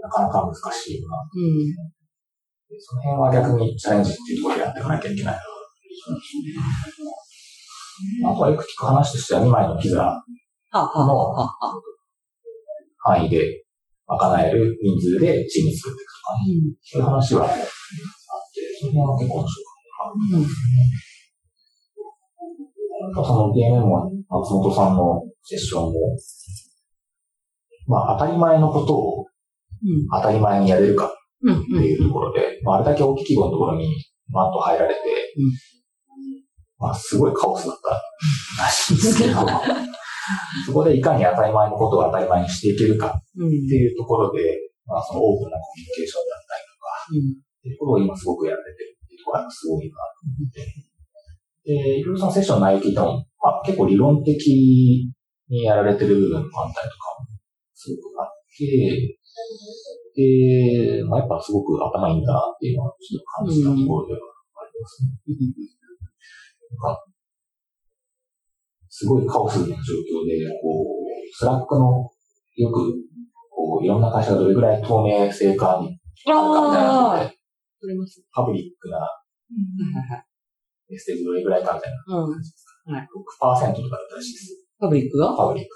[0.03, 1.17] なかなか難しいよな。
[1.23, 2.79] うん。
[2.79, 5.41] その辺は逆にチャレンジっていうところでやっていかなきゃいけないな。
[8.31, 10.23] あとはいくつか話としては2枚のピザは
[10.71, 11.81] あ、はあ、はあ、はあ。
[12.99, 13.65] 範囲で
[14.07, 16.45] 賄える人数でチーム作っていくとかね。
[16.83, 17.65] そういう話はあって、
[18.81, 20.39] その辺は結構面白かった。
[20.39, 21.08] あと
[23.15, 25.93] その DMM も松本さんのセッションも、
[27.87, 29.29] まあ当たり前のことを
[29.85, 30.09] うん。
[30.11, 31.61] 当たり前にやれるかうん。
[31.61, 33.95] っていうところで、まあ、あれだけ大きい規模のところに
[34.33, 35.01] バンと入られて、
[36.79, 37.77] まあ、すごいカオスだっ
[38.59, 39.35] たらしいんですけど、
[40.67, 43.47] そこでいかに当たり前のことを当たり前にしていけるかうん。
[43.47, 44.41] っていうところで、
[44.87, 50.88] まあ、そのオープンなコミュニケーションだったりとか、っていうところを今すごくやられてるっていうところがすごいなと思って。
[51.69, 55.13] で、いろいろそのセッションの内容聞いても、まあ、結構理論的
[55.49, 57.29] にやられてる部分もあったりとかも
[57.75, 59.21] すごくあって、
[60.17, 65.13] で、まあ、やっぱすごく頭いいんだなっていうのはちょっと感じたところではありますね。
[66.81, 67.05] なんか、
[68.89, 72.09] すごいカオスな状況で、こう、 Slack の
[72.57, 72.97] よく、
[73.51, 77.29] こう、いろんな会社がどれぐらい透明性化にあるかみたいなの。
[77.29, 77.39] で。
[78.33, 79.07] パブリックな
[80.89, 82.17] メッセージどれぐらいかみたいな。
[82.17, 82.33] うん。
[82.33, 84.67] 6%とかだったらしいです。
[84.81, 85.37] パブリックが？
[85.37, 85.71] パブリック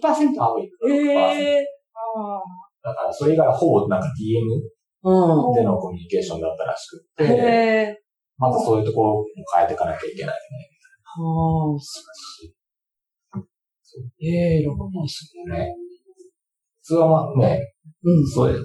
[0.00, 0.34] 6%。
[0.34, 0.46] な。
[0.46, 0.94] パブリックな6%。
[0.94, 1.66] ええ
[2.82, 4.40] だから、それ以外はほぼなんか DM
[5.02, 5.54] うん。
[5.54, 8.02] でのコミュニケーションだったらしくへて、え。
[8.38, 11.78] まずそういうところも変えていかなきゃいけないはあ。
[14.22, 15.74] ええ、6%すよね。
[16.82, 18.14] 普通はまあね、ごい。
[18.14, 18.26] うん。
[18.26, 18.56] それ、い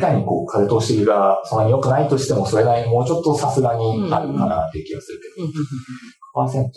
[0.00, 6.72] かにこう風通しがそんなに良くないとしても、それなりにもうちょっとさすがにあるかなっていう気がするけど、6%っ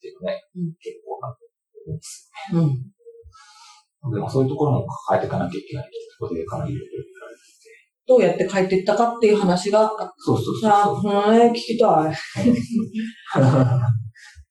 [0.00, 1.34] ていうね、うん結構なも
[1.94, 2.58] んですうん。
[2.58, 2.66] うん。
[2.68, 4.14] よ。
[4.14, 7.52] でもそういうところも変えていかなきゃいけないっていうところでかなりいろいろやられてて。
[8.06, 11.12] どうやって帰っていったかっていう話が、そうそうそうあそう。
[11.12, 12.14] あ、聞きたい。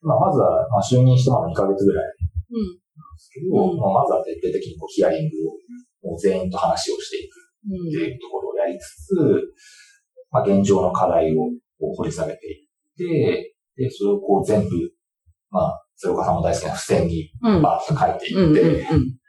[0.02, 2.74] まあ、まずは、まあ、就任してまだ2ヶ月ぐらいうん。
[2.74, 2.80] で
[3.20, 5.54] すけど、うんまあ、まずは徹底的にこうヒアリングを
[6.04, 7.36] もう全員と話をしていく
[7.68, 9.16] っていうところをやりつつ、
[10.32, 11.50] まあ、現状の課題を
[11.98, 14.70] 掘り下げていって、で、それをこう全部、
[15.50, 17.32] まあ、鶴岡さんも大好きな付箋に。
[17.42, 18.52] バーッと書いてうん。
[18.52, 18.58] うん。
[18.58, 19.22] いって、うん。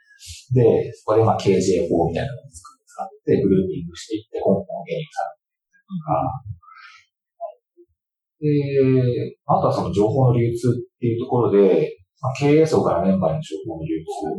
[0.53, 5.43] で、そこでまあ KJ 法みたいなのを使って、グルーピングしていって、香港を原因される
[5.85, 6.43] とか、
[8.43, 14.31] で、あとはその情報の流通っていうところで、まあ、経営層からメンバーへの情報の流通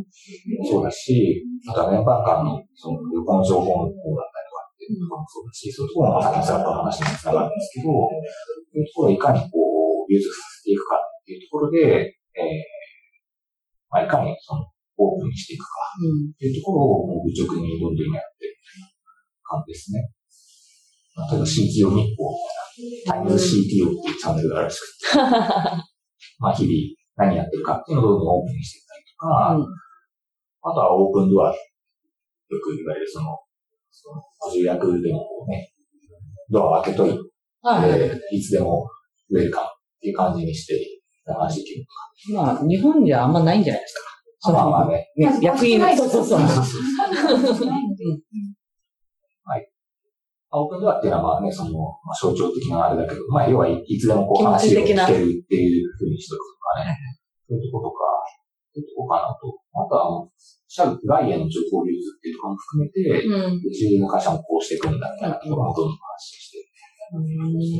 [0.56, 9.60] もそうだし、あとはメンバー間のその旅行の情報の方だったりとかっていうところもそうだし、そういうところもさっきのスラックの話につながるんですけど、そういうところをいかにこ
[10.00, 12.74] う、流通させていくかっていうところで、えー
[13.92, 14.64] まあ、いかにその
[14.96, 20.08] オープンにしていくかっていうところをもう愚直にどんどんやっていく感じですね。
[21.28, 25.18] 例えば CTO 日報みたいな、 times CTO っていうチャンネルがあるらしくて、
[26.40, 31.54] まあ日々何やってるかっていうのをどんどんオープンにしていったりとか、あとはオープンドア、よ
[32.62, 33.38] く言われるその、
[33.90, 34.22] その、
[34.52, 35.72] 重役でもこうね、
[36.50, 37.18] ドアを開けといて、
[37.62, 38.36] はい。
[38.36, 38.88] いつでも
[39.30, 40.78] ウェルカムっていう感じにして流
[41.50, 41.86] していける
[42.36, 44.50] まあ、日本じゃあんまないんじゃないですか。
[44.50, 44.64] とか。
[44.64, 45.10] まあまあね。
[45.16, 46.40] ね、役員ないそうそうそう。
[50.54, 51.72] オープンドアっていうのはまあね、その、
[52.06, 56.94] まあ、象徴的なあれだけど、まあ要はいいつでもこう話を聞けるっていうふうにしとくとかね。
[57.48, 58.06] そういうとことか、
[58.72, 59.50] そういうとこかなと。
[59.74, 60.32] あとはもう、
[60.68, 63.62] 社外への情報流通っていうところも含めて、うん。
[63.62, 66.74] うちの会社もこうしていくんだみたいなところもどんどん発信していく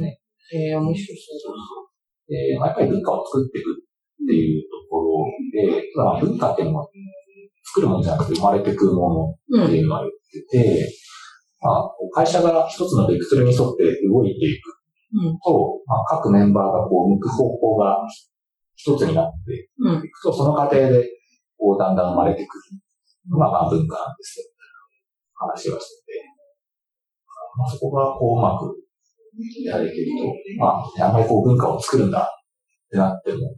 [0.03, 0.21] ね。
[0.53, 1.95] ええ、面白そう
[2.29, 6.89] で、まあ、やっぱり文化を作っていくっていうところで、ただまあ文化っていうのは
[7.65, 9.65] 作るものじゃなくて生まれていくものだ。
[9.65, 9.67] うん。
[9.67, 10.13] っていうのは言っ
[10.51, 10.93] てて、
[11.65, 14.77] まあ、会社が一つのベクトルに沿って動いていく
[15.17, 15.39] うん。
[15.41, 17.97] と、まあ、各メンバーがこう向く方向が
[18.77, 20.05] 一つになってうん。
[20.05, 21.09] いくと、その過程で
[21.57, 22.79] こうだんだん生まれてくる
[23.31, 24.47] のがまあ文化なんですよ。
[25.35, 26.13] 話をしてて。
[27.57, 28.77] まあ、そこがこううまく
[29.65, 33.57] やれてると、まあ、あんまりこう文化を作るんだってなっても、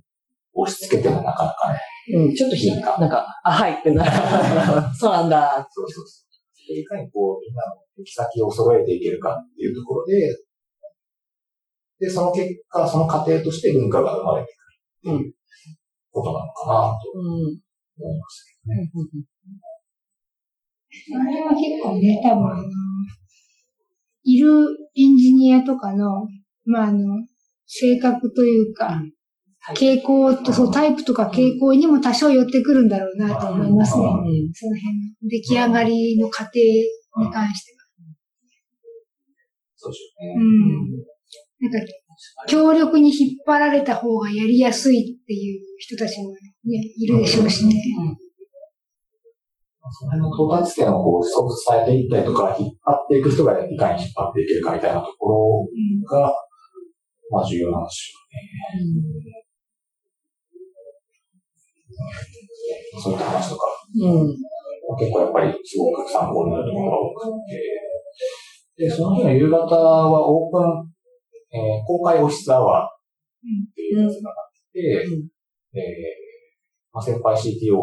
[0.55, 1.81] 押し付けてもなかなかね。
[2.14, 2.35] うん。
[2.35, 4.11] ちょっとひ、なんか、あ、はいってなる。
[4.95, 5.66] そうなんだ。
[5.71, 6.27] そうそうそう。
[6.69, 10.37] でいかにこう、みんなの行き先を揃えていけるかっていうところで、
[11.99, 14.53] で、その結果、その過程として文化が生まれて
[15.03, 15.35] くるっていう
[16.13, 17.61] ことなのかなとうん。
[17.99, 18.91] 思いますけどね。
[21.09, 22.63] その辺は結構ね、多分あの、
[24.25, 24.49] いる
[24.95, 26.27] エンジニアとかの、
[26.65, 26.99] まああの、
[27.67, 29.03] 性格というか、
[29.75, 34.05] 傾向と、そう、タイプとか傾向にも多少寄ってくるんだろうなと思いますね。
[34.05, 37.76] うんその辺の出来上がりの過程に関して
[39.77, 40.35] そうでしょうは。
[40.35, 40.41] ね。
[40.41, 41.71] うん。
[41.71, 41.93] なんか、
[42.47, 46.39] 強力に引っ張られた方がやりやすいっていう人たちもね、
[46.99, 47.75] いるでしょうしね。
[49.93, 55.69] その辺の到達点をこう、そう伝えていったりとか、引っ張っていく人がいかに引っ張っていけるかみたいなところ
[56.11, 56.35] が、
[57.31, 59.47] まあ重要なんでしょうね。
[63.03, 63.67] そういった話とか、
[64.03, 64.37] うん。
[64.99, 67.62] 結構やっぱりすごく参考になるところが多くて、
[68.77, 70.93] で、その日の夕方はオープン、
[71.53, 74.37] えー公開オフィスアワーっていうやつがあっ
[74.73, 75.07] て、
[75.75, 76.27] えー
[76.93, 77.77] まあ、先輩 CTO、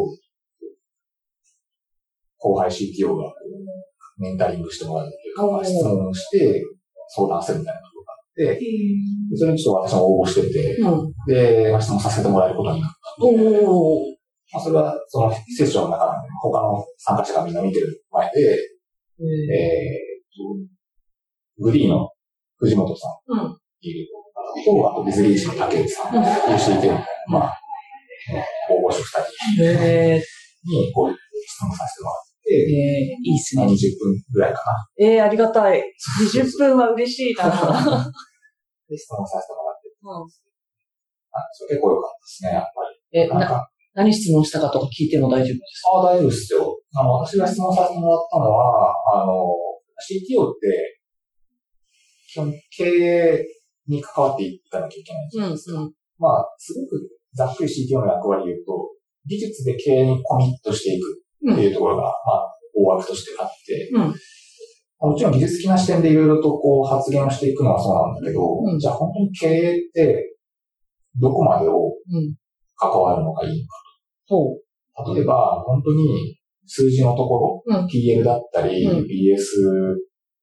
[2.38, 3.34] 後輩 CTO がこ
[4.20, 6.62] うメンタリングしてもらうっていうか、まあ質問して
[7.08, 11.14] 相談するみたいなことがあって、でそれにちょっと私も応募してて、うん。
[11.28, 12.98] で、まあ質問させてもらえることになった。
[14.54, 18.58] まあ、それはそのセッションの中で、他の参加者がみんな見てる前で、
[19.20, 20.74] えーと、
[21.60, 22.10] グリーの
[22.58, 23.58] 藤本さんうん。
[23.82, 24.08] いる
[24.66, 27.60] と、あとディズリーシの竹内さん、UCT の、まあ、
[28.32, 29.04] ね応募者二
[29.56, 30.24] 人
[30.64, 33.76] にこう質問させてもらって、えー、いいっすまあ、ね20。
[34.00, 34.88] 分ぐらいかな。
[35.06, 35.84] えー、ありがたい。
[36.32, 37.44] 20分は嬉しいな。
[38.88, 39.90] で、質問させてもらって、
[41.34, 42.70] あそれ結構良かったですね、やっぱ
[43.12, 43.30] え、り。
[43.30, 46.80] なんな、か、何質問したかとか聞いても大丈夫ですああ、大丈夫ですよ。
[46.96, 49.54] あの、私が質問させてもらったのは、あの、
[49.98, 51.03] CTO って、
[52.34, 53.46] 基本経営
[53.88, 55.80] に関わっていかなきゃいけないじゃないですか。
[55.80, 58.90] うんうんまあ、すごくざっくり CTO の役割を言うと、
[59.28, 62.14] 技術で経営にコミットしていくっていうところが、まあ、
[62.76, 64.00] 大枠としてあって、うん。
[64.00, 64.14] まあ
[65.08, 70.38] もちろん技術的な視点でいろいろとこう発言をしていくのはそうなんだけど、うんじゃあ本当に経営って、
[71.20, 72.36] どこまでをうん。
[72.76, 73.68] 関わるのがいいの
[74.28, 74.60] ほう。
[74.96, 75.14] か。
[75.14, 77.86] 例えば、本当に数字のところ、うん。
[77.88, 79.38] PL だったり、うん BS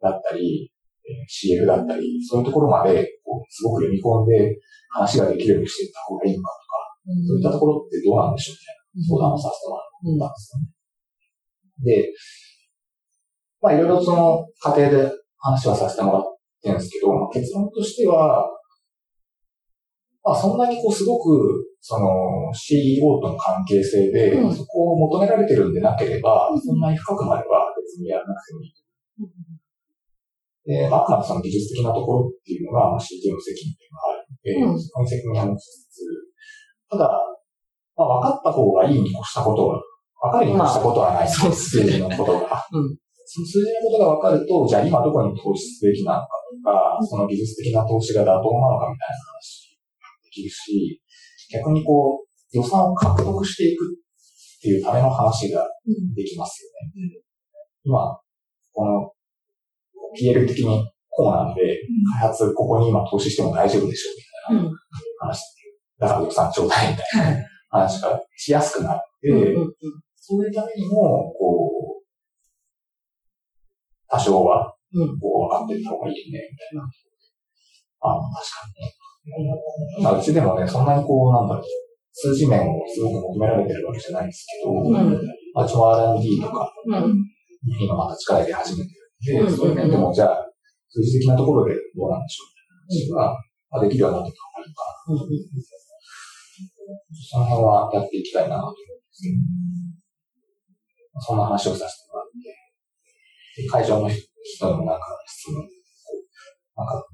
[0.00, 0.70] だったり、
[1.10, 4.56] えー CL だったり、そういうところまで、こう、すごく読み込んで
[4.90, 6.80] 話ができるようにしていった方がいいのかとか、
[7.26, 10.80] そういったところってどうなんでしょうみたいな相談をさせてもらったんですよね。
[11.82, 12.12] で、
[13.60, 16.22] まあいろいろその過程で話はさせてもらっ
[16.62, 18.48] てるんですけど、まあ結論としては、
[20.22, 24.54] まあそんなにこうすごく、その CEO との関係性で、うん。
[24.54, 28.74] そこを求められてるんでなければ、そんなに深くまでは別にやらなくてもいい。
[30.66, 36.06] で、まああくまでその技術的なところっていうのが、まあ CTO の責任っていうのがあるので、うんそこに責任を持ちつつ、
[36.90, 37.08] ただ、
[37.96, 39.80] まあ分かった方がいいに越したことは、
[40.20, 41.24] 分かるに越したことはない。
[41.24, 42.66] まあそう数字のことが。
[42.72, 42.96] うん
[43.32, 49.78] その数字のことが分かると、じゃあ今どこに投資すべきなのかとか、その技術的な投資が妥当なのかみたいな話
[50.26, 51.00] できるし、
[51.54, 55.64] 逆にこう、予算を獲得していくっていうための話が
[56.16, 56.70] できますよ
[57.06, 57.22] ね。
[57.84, 58.18] 今、
[58.72, 59.12] この
[60.18, 61.60] PL 的にこうなんで、
[62.18, 64.76] 開発ここに今投資しても大丈夫でしょうみたいなうん。
[65.18, 65.42] 話。
[65.98, 69.54] だから予算ちょうだいみたいな話がしやすくなって。
[70.16, 72.04] そういうためにも、こう、
[74.08, 75.18] 多少は、うん。
[75.18, 76.86] こう、分かってた方がいいよね、みたいな。
[78.02, 79.52] あの、確かにね。
[80.02, 81.64] まあ、うちでもね、そんなにこう、なんだろう、
[82.12, 87.24] 数字面をすごく求められてるわけじゃないんですけど、んまあ、うちも R&D とか、うん。
[87.80, 90.46] 今また力入れ始めてで、うんそういう面でも、じゃあ、
[90.88, 93.38] 数字的なところでどうなんでしょうみたいな話が、
[93.70, 95.14] まあ、できるようになってた方がいいかな。
[97.30, 98.80] その辺はやっていきたいなと思うんで
[99.12, 99.28] すけ
[101.14, 104.18] ど、そんな話をさせてもらって、で会場の人
[104.70, 105.62] にもなんか質問、
[106.76, 107.04] なんか、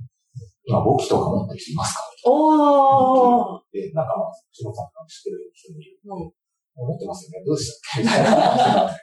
[0.65, 2.31] 今簿記とか持ってる人いますか？
[2.31, 3.63] おー。
[3.73, 5.99] で、なんかまあ、仕事さんとか知ってる人もいる。
[6.05, 6.33] うん
[6.79, 7.47] 持ってますよね。
[7.47, 8.97] どうでしたっけみたいな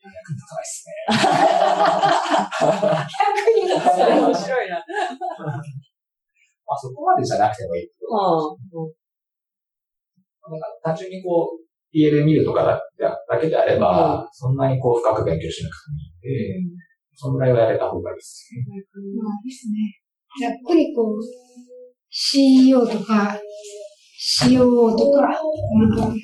[0.00, 1.16] 話があ
[1.60, 1.92] っ
[2.56, 2.64] て。
[2.64, 4.20] いや役に立たない。
[4.20, 4.76] 面白いな。
[6.66, 8.92] まあそこまでじゃなくてもいいけど、うん。
[10.50, 11.60] なんか単純にこう、
[11.94, 16.74] PL 見るとかだだけであれば、そんなにこう深く勉強しなくてもいいんで、
[17.14, 18.64] そのぐらいはやれた方がいいですね。
[19.20, 20.00] まあですね。
[20.40, 21.20] ざっくりこう、
[22.08, 23.38] CEO とか、
[24.20, 26.14] COO とか、なん、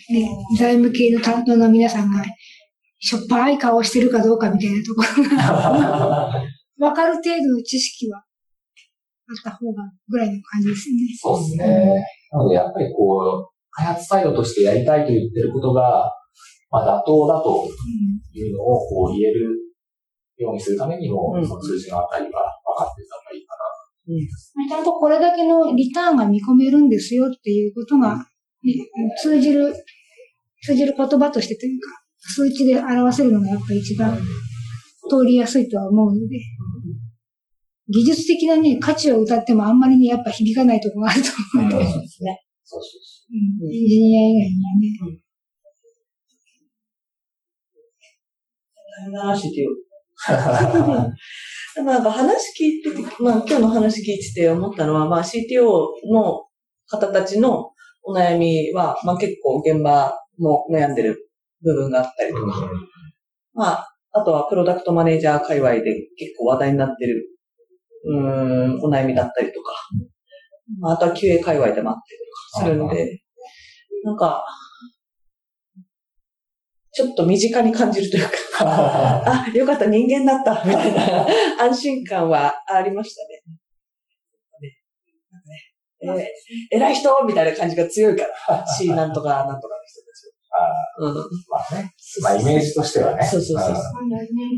[0.57, 2.23] 財務系の担当の皆さんが、
[2.99, 6.33] しょっぱい顔してるかどうかみたいなところが、
[6.79, 10.97] わかる程度の知識はあった方がぐらいの感じですね。
[11.21, 12.05] そうですね。
[12.33, 16.11] なので、やっぱりこう、開発サイドとしてやりたいと言ってることが、
[16.71, 17.69] まあ、妥当だと
[18.33, 19.67] いうのをこう言える
[20.39, 23.57] ようにするためにも、うんその数字のあたりが分かってた方がいいか
[24.69, 28.25] ちゃんとこれだけのリターンが見込めるんですよっていうことが、ね
[29.21, 29.75] 通じる、
[30.63, 31.89] 通じる言葉としてというか、
[32.29, 34.17] 数値で表せるのがやっぱり一番
[35.09, 36.39] 通りやすいとは思うので、
[37.89, 42.43] 技術的なね、価値を歌ってもあんまりね、やっぱ響かないところがあると思うので、うんそうですね。
[42.65, 44.55] そうそうそうんエンジニア以外に
[45.01, 45.21] はね。
[48.99, 49.71] 大変な話っていう。
[51.79, 51.85] う。
[51.85, 55.67] なんか話聞いてて、まあ今日の話聞いてて思ったのは、まあ CTO
[56.11, 56.47] の
[56.89, 57.71] 方たちの
[58.03, 61.29] お悩みは、まあ結構現場も悩んでる
[61.63, 62.71] 部分があったりとか、
[63.55, 65.83] まあ、あとはプロダクトマネージャー界隈で
[66.17, 67.27] 結構話題になってる、
[68.05, 69.73] うーん、お悩みだったりとか、
[70.81, 73.23] まあ、あとは QA 界隈でもあったりとかするんで、
[74.05, 74.45] なんか、
[76.93, 78.31] ちょっと身近に感じるというか、
[78.65, 81.27] あ、よかった、人間だった、みたいな。
[81.65, 83.43] 安心感はありましたね。
[86.03, 86.27] えー
[86.71, 90.06] 偉い人みたいな感じが強いから、 C なんとかなんとかの人。
[90.99, 91.15] うん。
[91.49, 91.95] まあね。
[92.23, 93.25] まあ、イメージとしてはね。
[93.25, 93.85] そうそうそうそう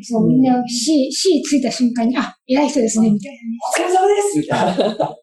[0.03, 3.32] そう、みんな C、C ついた瞬間に、あ、偉い人ですね、みたい
[3.80, 4.89] お疲れ様ですみたいな。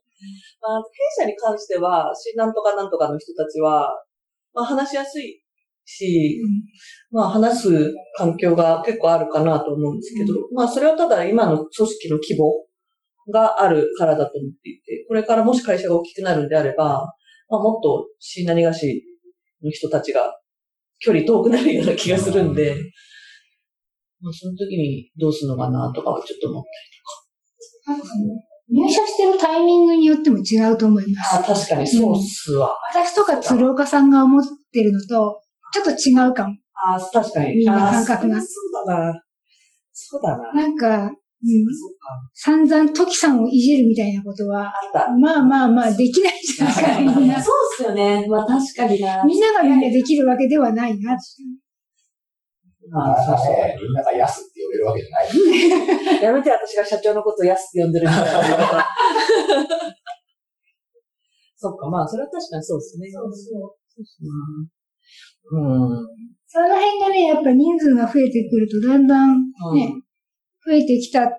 [0.61, 0.81] まあ、
[1.17, 3.89] 弊社に関しては、C なんとかなんとかの人たちは、
[4.53, 5.41] まあ話しやすい
[5.85, 6.41] し、
[7.11, 12.65] まあ話す環境が結構あるかなと思うんですけど、まあそれはただ今の組織の規模
[13.31, 17.13] があるからだと思っていて、これからもし会社が大きくなるんであれば、
[17.49, 19.03] まあもっと C 何がし
[19.63, 20.33] の人たちが
[21.05, 22.75] 距離遠くなるような気がするんで、
[24.19, 26.69] まあその時にどうするのかなとかはちょっと思って。
[27.91, 27.93] な。
[27.93, 28.07] なんか
[28.67, 31.35] 入社してるタイミングによっても違うと思います。
[31.35, 32.73] あ、確かにそうっすわ。
[32.91, 34.43] 私とか鶴岡さんが思っ
[34.73, 35.41] てるのと、
[35.71, 36.55] ちょっと違うかも。
[36.73, 37.57] あ、確かに。
[37.57, 39.21] みんな感覚があそうだな。
[39.93, 40.53] そうだな。
[40.53, 41.11] なんか。
[42.33, 45.11] 散々トキさんをいじるみたいなことは、あった。
[45.11, 47.41] まあまあまあ、できないじゃないか、みんな。
[47.43, 48.25] そうっすよね。
[48.27, 49.23] まあ確かにな。
[49.23, 51.21] みんながみんなできるわけではないなって。
[52.91, 55.29] まあ、そうそね、みんなが安って呼べるわけじゃない。
[56.21, 56.23] う。
[56.25, 58.85] やめて、私が社長のことを安って呼んでるみたいな。
[61.57, 63.09] そっか、まあ、それは確かにそうですね。
[63.11, 63.75] そうそう。
[65.51, 65.95] うん。
[65.97, 66.07] うん。
[66.47, 69.91] その辺がね、やっぱ人数が増えてくると、だんだんね、
[70.65, 71.29] 増えてきた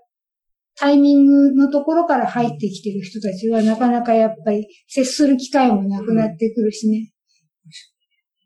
[0.77, 7.12] タイミングのところから入ってきてる人たちは、なかなかやっぱり接する機会もなくなってくるしね。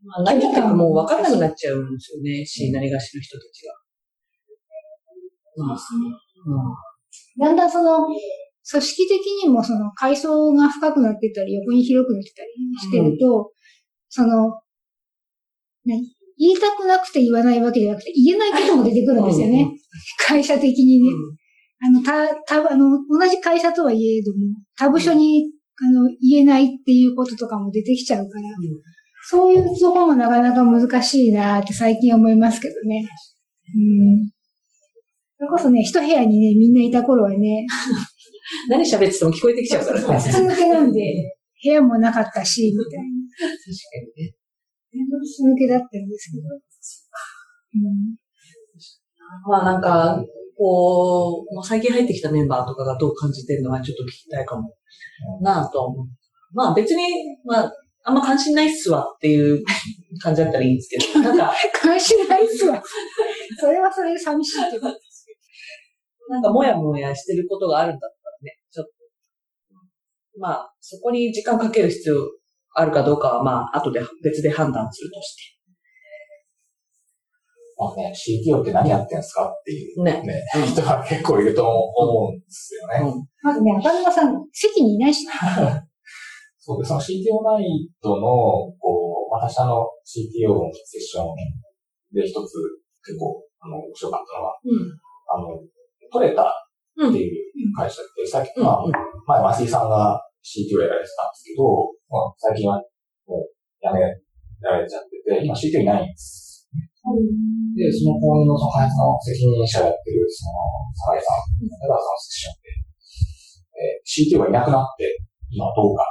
[0.04, 2.46] まあ、何かもう分かんなくなっちゃうんですよね。
[2.46, 3.74] し、何がしの人たちが。
[5.66, 5.78] まあ、
[6.46, 7.44] うん。
[7.44, 13.50] だんだんその、組織的にもその階層が深くなってったり、横に広くなってたりしてると、
[14.08, 14.60] その、
[15.84, 16.19] 何？
[16.40, 19.60] 言いたくなくて言わないわけじゃなくて、言えないことも出てくるんですよね。
[19.62, 19.80] うん
[20.26, 21.10] 会社的にね。
[21.82, 24.38] あの、た、た、あの、同じ会社とはいえども、
[24.78, 25.50] 他部署に、
[25.82, 28.48] あの、言えないっていうこととかも出てきちゃうから、
[29.28, 33.08] そういうところもなかなか難しいなって最近思いますけどね。
[33.74, 33.78] う
[34.24, 34.30] ん。
[35.38, 37.66] それこそね、一部屋にね、みんないた頃はね、
[38.68, 40.06] 何喋ってても聞こえてきちゃうからね。
[40.06, 41.00] 確か筒抜けなんで、
[41.62, 43.04] 部屋もなかったし、みたいな。
[43.04, 44.34] にね。
[44.92, 46.48] 全部筒抜けだったんですけど。
[46.50, 48.16] うん。
[49.48, 50.22] まあなんか、
[50.56, 54.74] こう、最近入ってきたメンバーとかがどう感じてるのはちょっと聞きたいかも
[55.40, 56.06] なぁとは思う。
[56.52, 57.04] まあ別に、
[57.44, 57.72] まあ、
[58.02, 59.62] あんま関心ないっすわっていう
[60.20, 62.82] 感じだったらいいんですけど、 なんか、関心ないっすわ。
[63.58, 64.86] それはそれで寂しいけど。
[66.28, 68.92] なんかもやもやしてることがあるんだったらね、ちょっと。
[70.38, 72.39] まあ、そこに時間かける必要
[72.74, 75.56] あるかどうかは、まあ、後で別で判断するとし
[77.80, 79.48] まあね、CTO って何やってんすか？
[79.48, 80.12] っていうて。
[80.12, 80.22] ね。
[80.22, 83.10] ね、うん人が結構いると思うんですよね。
[83.10, 83.26] うん。
[83.42, 85.32] まずね、赤沼さん、席にいないしね。
[86.60, 88.20] そうで、その CTO ナイトの、
[88.78, 91.26] こう、私あの CTO のセッション
[92.12, 92.52] で一つ
[93.02, 94.58] 結構、あの、面白かったのは、
[95.32, 95.48] あの、
[96.12, 96.42] トレタ
[97.08, 98.64] っていう会社って、さっき、うん。
[98.64, 98.84] まあ、
[99.26, 101.64] 前、マシーさんが CTO やられてたんですけど、
[102.10, 102.82] まあ、最近は
[103.30, 103.46] もう
[103.78, 104.02] 辞め
[104.66, 106.66] られちゃってて、今 CTO いないんです。
[107.78, 110.58] で、その公園のその開発の責任者やってる、その、
[110.92, 112.74] 酒井さん、江川さんのセッションで、
[113.78, 115.06] えー CTO がいなくなって、
[115.48, 116.04] 今どうか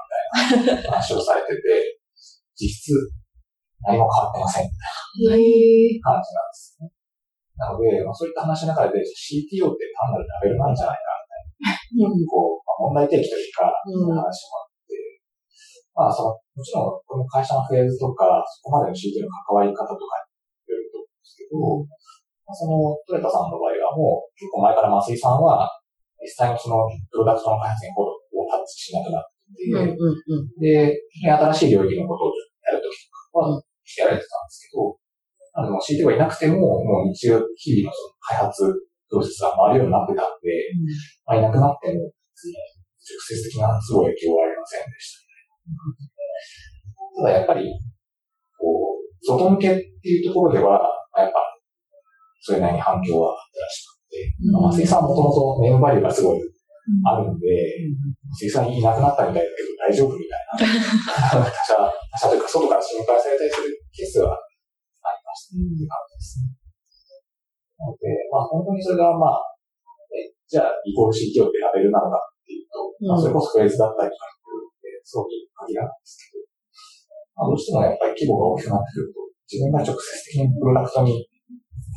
[0.50, 2.00] みたいな話をされてて、
[2.56, 2.96] 実質
[3.84, 4.72] 何も変わってませんみ
[5.28, 5.40] たい。
[6.00, 6.92] な感じなんですね。
[7.60, 11.04] なので、まあ、そういった話の中で CTO って単なるラベルなんじゃないか
[11.92, 14.69] みたいな、こう、まあ問題提起というか、うん話もあって、
[16.00, 21.60] まあ、その、もちろん、この会社のフェーズとか、そこまでの CTO の関わり方とかによると思うんですけど、
[22.48, 25.68] まあ、その、トレタさんの場合はもう、結構前から増井さんは、
[26.24, 30.60] 実際のその、プロダクトの開発にほどをタッチしなくなってて、うんうんうん。
[30.64, 32.34] で、新しい領域のことを
[32.64, 33.60] やるときとかは、
[34.00, 34.96] やられてたんですけど、
[35.52, 38.64] あの、CTO がいなくても、もう日曜、日々のその開発
[39.12, 40.48] プロセスが回るようになってたんで、
[41.28, 45.29] まあ、いなくなっても、直接的なすごい影響はありませんでした、
[47.18, 47.68] ただやっぱり、
[48.58, 50.80] こう、外向けっていうところでは、
[51.18, 51.34] やっぱ、
[52.42, 56.40] それなりに反響はあったらしくて、まあ、松井さんはもともとネームバリューがすごい
[57.06, 57.46] あるんで、
[58.30, 61.76] 松井さんいなくなったみたいだけど大丈夫みたいな、他者、
[62.10, 66.60] 他者というか外から心配されたりするケースはありましたっていう感じですね。
[67.78, 69.44] なので、まあ本当にそれがまあ、
[70.16, 74.39] えじゃあ、イコール CTO ってラベルなのかっていうと、まあそれこそフェーズだったりとか
[75.10, 76.46] そうに限らないんですけど、
[77.34, 81.26] まあどうしてもやっぱり規模が大きくなってくると、自分が直接的にプロダクトに、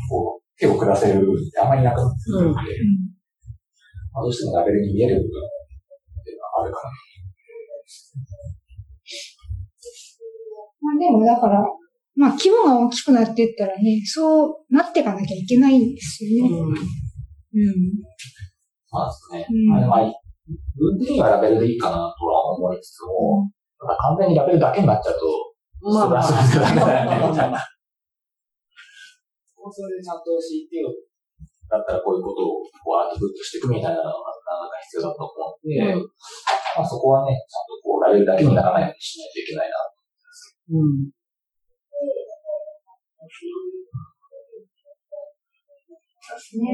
[0.08, 2.72] こう、手を下せる部分ってあんまりなくなってくるので、
[4.16, 6.88] まあどうしてもラベルに見える部分っていうのはあるかな。
[10.80, 11.60] まあでもだから、
[12.16, 16.50] まあ規模が大きくなっていったらね、そうなっていかなきゃいけないんですよね。
[16.50, 16.72] うん。
[18.88, 19.46] そうですね。
[19.50, 20.12] うんまあ、ま
[20.52, 23.50] あ、分的にはラベルでいいかなとは思いつつも、
[23.80, 25.26] ただ完全にラベルだけになっちゃうと、
[25.82, 27.66] まあまあ、 それはそれでダメだよね、みたいまな。
[29.72, 30.90] それでちゃんと CTO
[31.70, 36.10] だったらこういうことをこうアウトプットしていくみたいなのがなかなか必要だと思うので、うん
[36.76, 39.76] まあ、そこはね、ちゃんとこうラベルだけにならないようにしないといけないな。
[40.72, 41.12] うん。
[46.32, 46.66] ね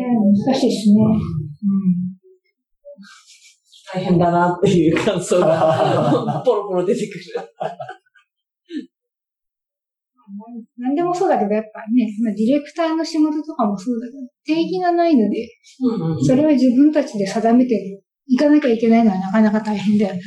[0.47, 1.03] 難しいですね。
[1.03, 2.19] うん。
[3.93, 7.25] 大変だなっていう感想が ポロポロ出てくる。
[10.77, 15.49] 何でもそうだけど、やっぱね、まあ、ディレクターの仕事とかもそうだけど、定義がないので、
[15.81, 20.21] うんうんそれは自分たちで定めていかなきゃいけないのはなかなか大変だよね。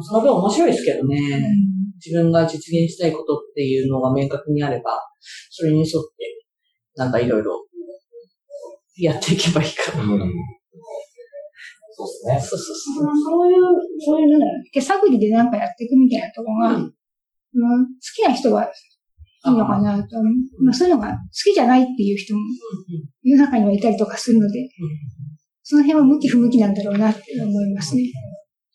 [0.00, 1.16] その分面白いですけどね。
[1.16, 5.00] うん自分が実現したいことっていうのが明確にあれば、
[5.50, 6.44] それに沿って、
[6.96, 7.64] なんかいろいろ
[8.96, 10.02] やっていけばいいかな。
[10.02, 10.32] うん。
[12.06, 12.50] そうですね。
[12.50, 13.14] そうそうそう。
[13.14, 13.62] そういう、
[14.04, 16.94] そういうのだろう手探りでなんかやっていくみたいなところが、うんうん好
[18.16, 18.68] きな人はい
[19.44, 20.16] いのかなと。
[20.58, 22.40] まあ、そういうのが好きじゃないっていう人も
[23.22, 24.68] 世の中にはいたりとかするので、
[25.62, 28.02] その辺は向き不向きなんだろうなって思いますね。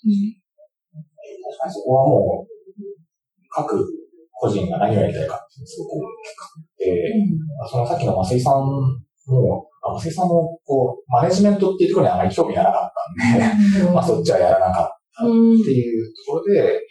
[0.05, 0.47] うん
[1.47, 2.47] 確かにそこはもう、
[3.49, 3.88] 各
[4.34, 7.13] 個人が何をやりたいかすごく大きくて、
[7.71, 8.65] そのさっきの増井さん
[9.28, 13.85] も、あ増井さんも、こう、マネジメントっていうところにあまり興味がなかったん。
[13.85, 16.81] で、まあそっちはやらなかったうんっていうところで、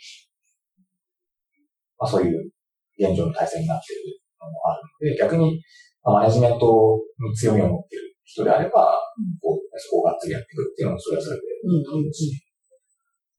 [1.98, 2.50] まあそういう
[2.98, 5.60] 現状の体制になっているのもあるので、逆に、
[6.02, 8.98] まあマネジメントに強みを持っている人であれば、
[9.40, 12.12] こう、そこをがっつりやっていくっていうのもそれはそれでうんうんうん。
[12.12, 12.30] し、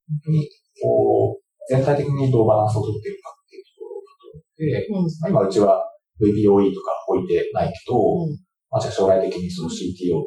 [0.07, 0.49] 本当に、
[0.81, 5.83] こう、全体的にどうバランスを取っているかっていうところだと思って、今うちは
[6.23, 8.39] VPOE とか置いてないけど、うん。
[8.71, 10.23] まあじゃあ将来的にその CTO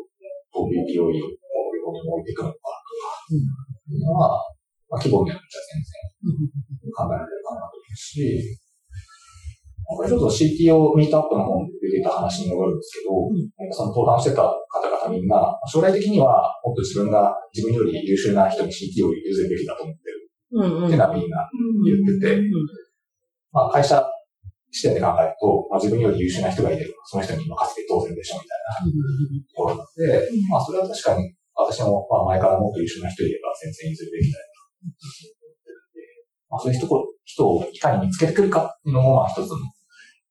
[0.52, 1.39] と VPOE を
[1.90, 2.56] 両方とも置いていくのか
[3.30, 4.38] いうのは、
[4.90, 8.58] まあ規模によっては全然考えられるかなと思うし、
[9.90, 20.30] これちょっと CTO ミートアップの方で出てた話に戻るんですけど、んやっぱその登壇してた方々みんな、将来的にはもっと自分が自分より優秀な人に CTO を譲るべきだと思ってる。
[20.52, 21.48] うんうんっていうのはみんな
[21.86, 22.42] 言ってて、
[23.52, 24.02] まあ会社
[24.70, 28.98] 視点で考えると、まあ自分より優秀な人がいれば、その人に任せて当然でしょみたいな
[29.42, 31.34] ところなので、まあそれは確かに
[31.66, 35.92] 私もまあ前からもっと優秀な人いれば全然譲るべきだよなと思ってるん。
[35.92, 36.00] で、
[36.48, 39.56] まあそういう人こ人をいかに見つけてくるかっていうのもまあ一つの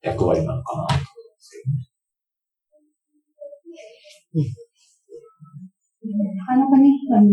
[0.02, 1.38] 役割なのかなと思うん。
[1.38, 1.90] ですけどね。
[4.36, 4.70] うん。
[6.38, 7.28] なかなかね、あの、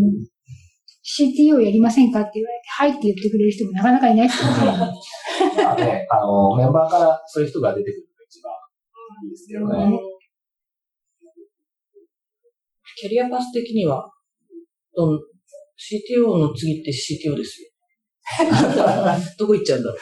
[1.06, 2.10] CTO やりません。
[2.10, 4.92] かって言われて、はいって言ってくれる人もなかなかいないですからね。
[5.38, 5.64] けどね。
[5.64, 8.52] まあね、あの、メンバーからそういう人が出てくるのが一番
[9.24, 9.98] いいですけどね。
[12.96, 14.10] キャリアパス的には、
[14.96, 15.20] どん
[15.76, 17.68] CTO の次って CTO ですよ。
[19.38, 19.96] どこ行っちゃうんだろ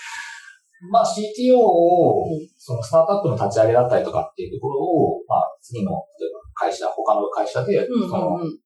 [0.91, 2.25] まあ CTO を、
[2.57, 5.91] そのスタートアップの立ち上げだったりとかっていうところを、まあ次の、
[6.21, 8.03] 例えば会社、他の会社で、う。
[8.03, 8.59] うんその、うん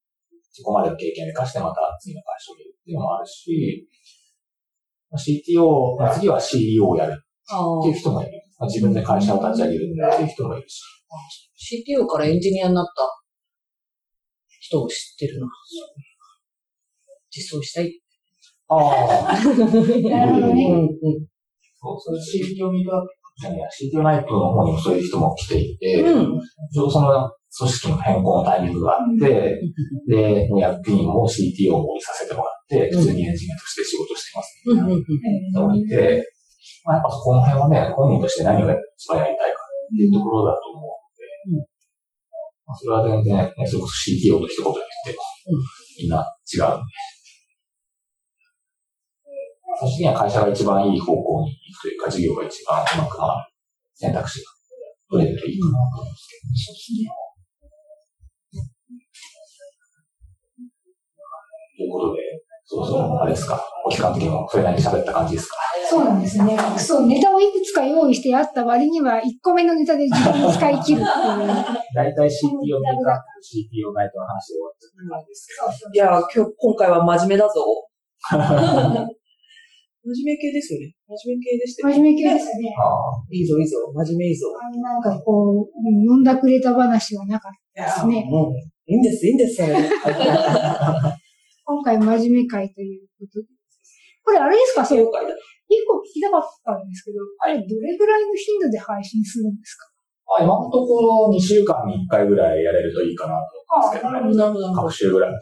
[0.51, 3.87] そこまでの経験を生かしてまた次の会社を見るっていうのもあるし、
[5.09, 8.33] まあ CTO、まあ次は CEO をやるあっていう人もいる。
[8.59, 10.83] まあ自分で会社を立ち上げるっていう人もいるし。
[11.87, 12.93] CTO からエンジニアになった
[14.68, 15.48] 人を知ってるな。
[17.30, 18.00] 実装したい。
[18.68, 18.76] あ
[19.28, 19.32] あ。
[19.32, 20.66] なるほどね。
[20.70, 21.26] うんうん。
[21.80, 23.08] そう、それ CTO ミートアップ
[23.40, 26.40] じゃねえや、CTO ナイトの方にもそういう人も来ていて、うん。
[26.72, 29.60] ちょうどその組織の変更のタイミングがあって、
[30.06, 35.76] で、役員も CTO をさせてもらって、普通にエンジニアとして仕事してますうんうんうん。
[35.78, 36.28] いて、
[36.84, 41.78] まあ、やっぱそこの辺はね、本人として何を一番やりたいかっていうところだと思うので、まあ、
[42.76, 45.22] それは全然、ね、それこそ CTO と一言で言っても、
[46.00, 46.92] みんな違うんで。
[49.80, 53.34] 最終的には会社が一番いい方向に行くというか、事業が一番うまく回る
[53.94, 54.50] 選択肢が
[55.10, 56.48] 取れるといいかなと思うんですけど。
[61.78, 65.56] ということで、そろそろ、あれですか、お期間的にもそれなりに喋った感じですか。
[65.88, 66.54] そうなんですね。
[66.76, 71.04] そう、ネタをいくつか用意してあった割には、1個目のネタで時間を使い切るっていう。
[71.96, 75.94] 大体 CTO メーカーと CTO ナイトの話で終わっちゃった感じですけど。
[75.94, 77.64] いや、今日、今回は真面目だぞ。
[80.04, 80.92] 真面目系ですよね。
[81.08, 82.68] 真面目系でしたよ真面目系ですね。
[83.32, 83.76] いいぞ、いいぞ。
[83.94, 84.48] 真面目いいぞ。
[84.76, 88.26] なんかこう、飲んだくれた話はなかったですね。
[88.28, 88.52] もう、
[88.92, 89.72] いいんです、いいんです、それ。
[91.68, 93.46] 今回真面目会ということで。
[94.24, 94.84] これあれですか？
[94.84, 95.04] そう。
[95.04, 95.04] 一
[95.84, 99.84] 個聞きたかったんですけど、あれどれぐらいの頻度で配信するんですか？
[100.40, 104.20] あ今のところ2週間に1回ぐらいやれるといいかなと思うんですけどね。
[104.20, 104.88] なるほど、なるほど。
[104.88, 105.36] 各週ぐらいで。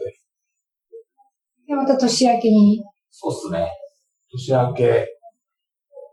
[1.67, 2.83] で、また年明けに。
[3.09, 3.71] そうっすね。
[4.31, 5.07] 年明け、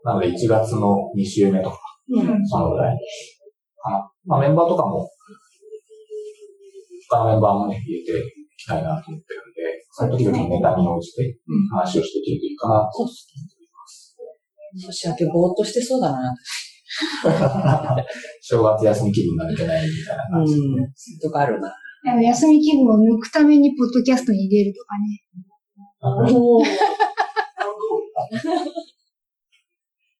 [0.03, 2.47] なので1月の2週目とか、うん。
[2.47, 2.97] そのぐらい
[3.83, 4.11] かな。
[4.25, 5.09] まあメンバーとかも、
[7.09, 8.23] 他のメンバーもね、入れてい
[8.57, 11.39] きたいなと思ってるんで、その時々にネタに応じて
[11.71, 13.55] 話をしていけるといいかなとそうっすね。
[14.87, 16.35] 年明けぼーっとしてそうだな。
[18.41, 20.93] 正月休み気分が抜けないみたいな感じで、うん。
[21.21, 21.73] とかあるな。
[22.21, 25.23] 休み気分を抜くためにポッドキャストに入れるとかね。
[26.35, 26.65] おー。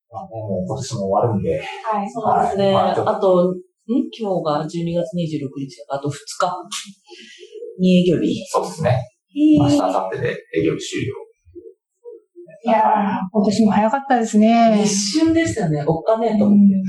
[0.09, 2.09] ま あねもう今年も終わるんで、はい。
[2.09, 2.65] そうですね。
[2.67, 2.80] はいま
[3.11, 3.55] ああと、ん？
[3.88, 6.15] 今日が12月26日あと2日
[7.78, 8.45] に営業日。
[8.47, 9.14] そうですね。
[9.36, 11.13] 明日、明後日で営業日終了。
[12.63, 12.81] いやー、
[13.31, 14.81] 今年も早かったですね。
[14.83, 15.83] 一瞬でしたね。
[15.86, 16.57] おっかねえと思って。
[16.57, 16.83] うん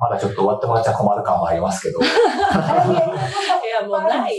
[0.00, 4.32] まだちょっと終わってもらっちゃ困る感はありますけど、 いや、もうない。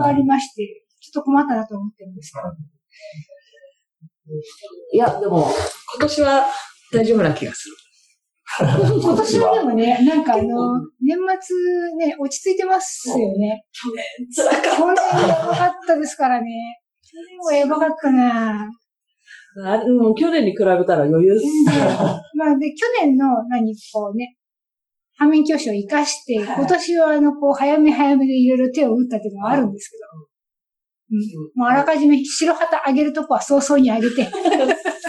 [0.00, 2.46] ありまして、ちょっと困ったなと思ってるんですけど。
[4.92, 5.50] いや、でも、
[5.96, 6.46] 今年は
[6.92, 7.74] 大丈夫な気がする。
[8.58, 9.54] 今年は。
[9.54, 13.64] でもね、なんかあの、年末ね、落ち着いてますよね。
[13.72, 16.46] 去年、辛かっ去年やばかったですからね。
[17.02, 18.70] 去年はやばかったな。
[19.56, 19.74] た。
[19.74, 21.46] あもう去年に比べたら余裕っす。
[22.36, 24.36] まあで、去年の何、こうね、
[25.16, 26.56] 反面教師を活かして、はい。
[26.56, 30.30] 今年はあの、こう、早め早めでいろいろ手を打ったっていうのはあるんですけど、
[31.12, 34.30] うん、もうあらかじめ白旗上げるとこは早々に上げて、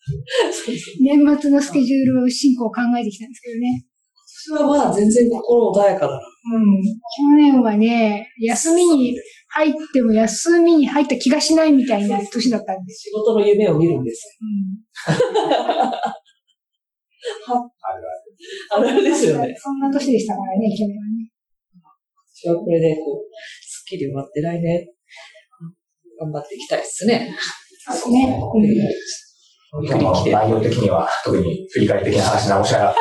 [1.00, 3.84] 年末のスケジュール進行を考えてきたんですけどね。
[4.24, 6.18] 私はまだ全然心穏やかだな。
[6.18, 6.82] うん。
[6.82, 9.14] 去年はね、休みに
[9.48, 14.38] 入っても休みに入った気がしないみたいな年だったんです仕事の夢を見るんです
[15.06, 15.12] よ。
[15.12, 15.28] あるよ。
[18.70, 19.54] あれですよね。
[19.58, 21.30] そんな年でしたからね、去年はね。
[22.34, 23.28] 私はこれで、こう、
[23.62, 24.86] スッキリ終わって来年、
[26.18, 27.36] 頑張っていきたいですね。
[27.92, 28.40] そうね。
[28.54, 28.88] うんある。
[28.88, 29.29] 今日の
[29.70, 32.98] 内容的には特に振り返り的な話直しながら、振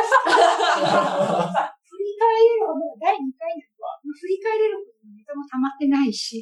[1.98, 3.66] り返れるほど、第2回なんで、
[4.14, 6.42] 振り返れるほどネタも溜まってないし、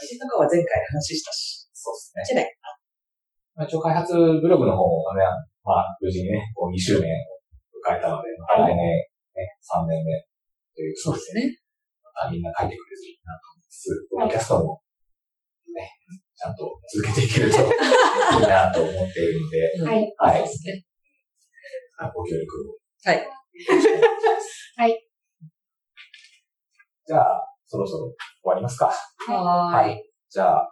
[0.00, 1.68] 味とかは前回話したし。
[1.74, 2.24] そうですね。
[2.24, 2.56] じゃない。
[3.56, 5.24] まあ一応開発ブログの方がね、
[5.64, 7.34] まあ無事にね、こう2周年を
[7.82, 10.12] 迎えたので、また来年、ね、3年目
[10.74, 11.50] というそうですね。
[12.04, 14.80] またみんな書いてくれるといいなと思いつつ、ポッドキャストも
[15.74, 15.90] ね、
[16.40, 20.14] ちゃんと続けていけるといいなと思っているので、 はい。
[20.16, 20.50] はい。
[22.14, 22.78] ご協力を。
[23.04, 23.28] はい。
[24.76, 25.08] はい。
[27.06, 28.90] じゃあ、そろそろ終わりますか。
[29.28, 30.02] はーい。
[30.30, 30.70] じゃあ、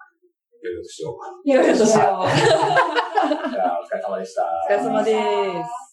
[0.63, 1.29] よろしくしようか。
[1.45, 1.93] よろいします。
[1.93, 2.07] じゃ
[3.69, 4.43] あ、お疲れ様でした。
[4.71, 5.88] お疲れ様です。